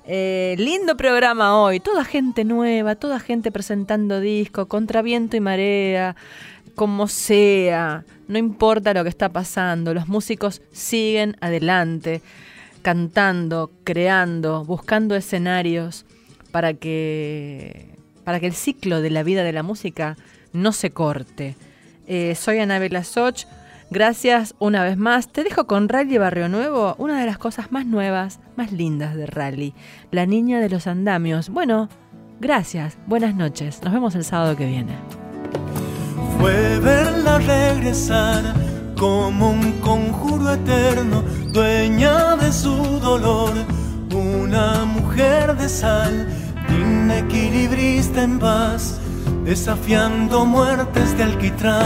lindo 0.08 0.96
programa 0.98 1.60
hoy, 1.60 1.80
toda 1.80 2.04
gente 2.06 2.44
nueva, 2.44 2.96
toda 2.96 3.20
gente 3.20 3.52
presentando 3.52 4.20
disco, 4.20 4.68
contra 4.68 5.02
viento 5.02 5.36
y 5.36 5.40
marea, 5.40 6.16
como 6.76 7.08
sea, 7.08 8.06
no 8.28 8.38
importa 8.38 8.94
lo 8.94 9.04
que 9.04 9.10
está 9.10 9.30
pasando, 9.30 9.94
los 9.94 10.08
músicos 10.08 10.62
siguen 10.72 11.38
adelante 11.42 12.22
cantando, 12.86 13.72
creando, 13.84 14.64
buscando 14.64 15.16
escenarios 15.16 16.06
para 16.52 16.76
que, 16.76 17.90
para 18.24 18.40
que 18.40 18.46
el 18.46 18.54
ciclo 18.54 19.02
de 19.02 19.10
la 19.10 19.24
vida 19.24 19.44
de 19.44 19.54
la 19.54 19.64
música 19.64 20.18
no 20.54 20.72
se 20.72 20.92
corte. 20.92 21.56
Eh, 22.06 22.36
soy 22.36 22.60
Anabela 22.60 23.04
Soch, 23.04 23.46
gracias 23.90 24.54
una 24.60 24.84
vez 24.84 24.98
más. 24.98 25.32
Te 25.32 25.44
dejo 25.44 25.66
con 25.66 25.90
Rally 25.90 26.20
Barrio 26.20 26.48
Nuevo, 26.48 26.94
una 27.00 27.20
de 27.20 27.26
las 27.26 27.40
cosas 27.40 27.72
más 27.72 27.88
nuevas, 27.88 28.40
más 28.56 28.72
lindas 28.72 29.16
de 29.16 29.26
Rally, 29.26 29.74
La 30.12 30.28
Niña 30.28 30.60
de 30.60 30.70
los 30.70 30.86
Andamios. 30.86 31.50
Bueno, 31.50 31.90
gracias, 32.40 33.00
buenas 33.08 33.34
noches, 33.34 33.82
nos 33.82 33.92
vemos 33.92 34.14
el 34.14 34.24
sábado 34.24 34.56
que 34.56 34.68
viene. 34.68 35.25
Como 38.98 39.52
un 39.52 39.74
conjuro 39.82 40.54
eterno, 40.54 41.24
dueña 41.52 42.36
de 42.38 42.52
su 42.52 42.76
dolor, 43.00 43.52
una 44.12 44.86
mujer 44.86 45.56
de 45.58 45.68
sal, 45.68 46.28
equilibrista 47.12 48.24
en 48.24 48.40
paz, 48.40 49.00
desafiando 49.44 50.46
muertes 50.46 51.18
de 51.18 51.24
alquitrán. 51.24 51.84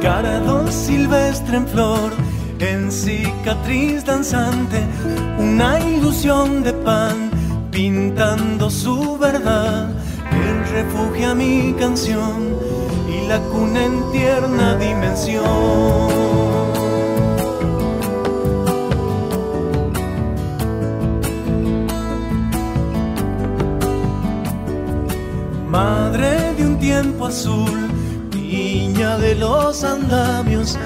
Caradón 0.00 0.72
silvestre 0.72 1.56
en 1.56 1.66
flor, 1.66 2.12
en 2.58 2.90
cicatriz 2.90 4.04
danzante, 4.04 4.82
una 5.38 5.78
ilusión 5.80 6.62
de 6.62 6.72
pan, 6.72 7.30
pintando 7.70 8.70
su 8.70 9.18
verdad, 9.18 9.90
que 10.30 10.72
refugia 10.72 11.34
mi 11.34 11.74
canción 11.78 12.56
y 13.08 13.26
la 13.28 13.38
cuna 13.40 13.84
en 13.84 14.12
tierna 14.12 14.76
dimensión. 14.76 15.44
Madre 25.68 26.54
de 26.54 26.64
un 26.64 26.78
tiempo 26.78 27.26
azul, 27.26 27.90
niña 28.34 29.18
de 29.18 29.34
los 29.34 29.84
andamios, 29.84 30.78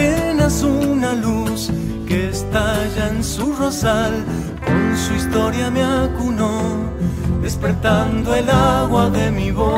apenas 0.00 0.62
una 0.62 1.12
luz 1.12 1.70
que 2.08 2.30
estalla 2.30 3.08
en 3.08 3.22
su 3.22 3.52
rosal, 3.52 4.24
con 4.64 4.96
su 4.96 5.12
historia 5.14 5.70
me 5.70 5.82
acunó, 5.82 6.90
despertando 7.42 8.34
el 8.34 8.48
agua 8.48 9.10
de 9.10 9.30
mi 9.30 9.50
voz. 9.50 9.70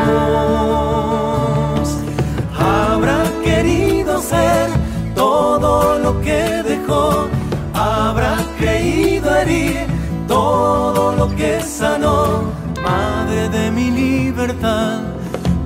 Habrá 2.56 3.24
querido 3.42 4.20
ser 4.20 4.70
todo 5.14 5.98
lo 5.98 6.20
que 6.20 6.62
dejó, 6.62 7.26
habrá 7.74 8.36
creído 8.58 9.34
herir 9.36 9.86
todo 10.28 11.16
lo 11.16 11.34
que 11.34 11.60
sanó, 11.62 12.44
madre 12.84 13.48
de 13.48 13.70
mi 13.72 13.90
libertad 13.90 15.00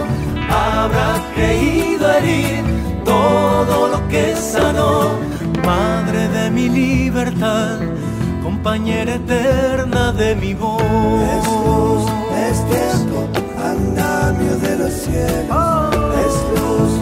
habrá 0.50 1.22
creído 1.36 2.10
herir 2.10 2.64
todo 3.04 3.90
lo 3.90 4.08
que 4.08 4.34
sanó, 4.36 5.10
madre 5.66 6.30
de 6.30 6.52
mi 6.52 6.70
libertad, 6.70 7.80
compañera 8.42 9.16
eterna 9.16 10.14
de 10.14 10.36
mi 10.36 10.54
voz. 10.54 10.82
Es 10.82 11.46
luz, 11.66 12.04
es 12.48 12.58
tiempo, 12.70 13.28
andamio 13.62 14.56
de 14.58 14.78
los 14.78 14.94
cielos. 14.94 15.96
Es 16.26 16.36
luz, 16.56 16.94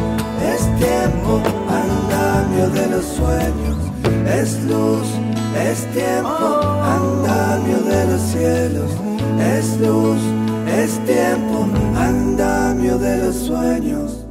es 0.54 0.62
tiempo, 0.80 1.42
andamio 1.70 2.70
de 2.70 2.88
los 2.88 3.06
sueños. 3.06 3.78
Es 4.26 4.64
luz, 4.64 5.08
es 5.56 5.86
tiempo, 5.92 6.82
andamio 6.84 7.78
de 7.80 8.08
los 8.08 8.22
cielos. 8.22 8.92
Es 9.40 9.80
luz, 9.80 10.20
es 10.68 11.00
tiempo, 11.06 11.68
andamio 11.96 12.98
de 12.98 13.18
los 13.18 13.36
sueños. 13.36 14.23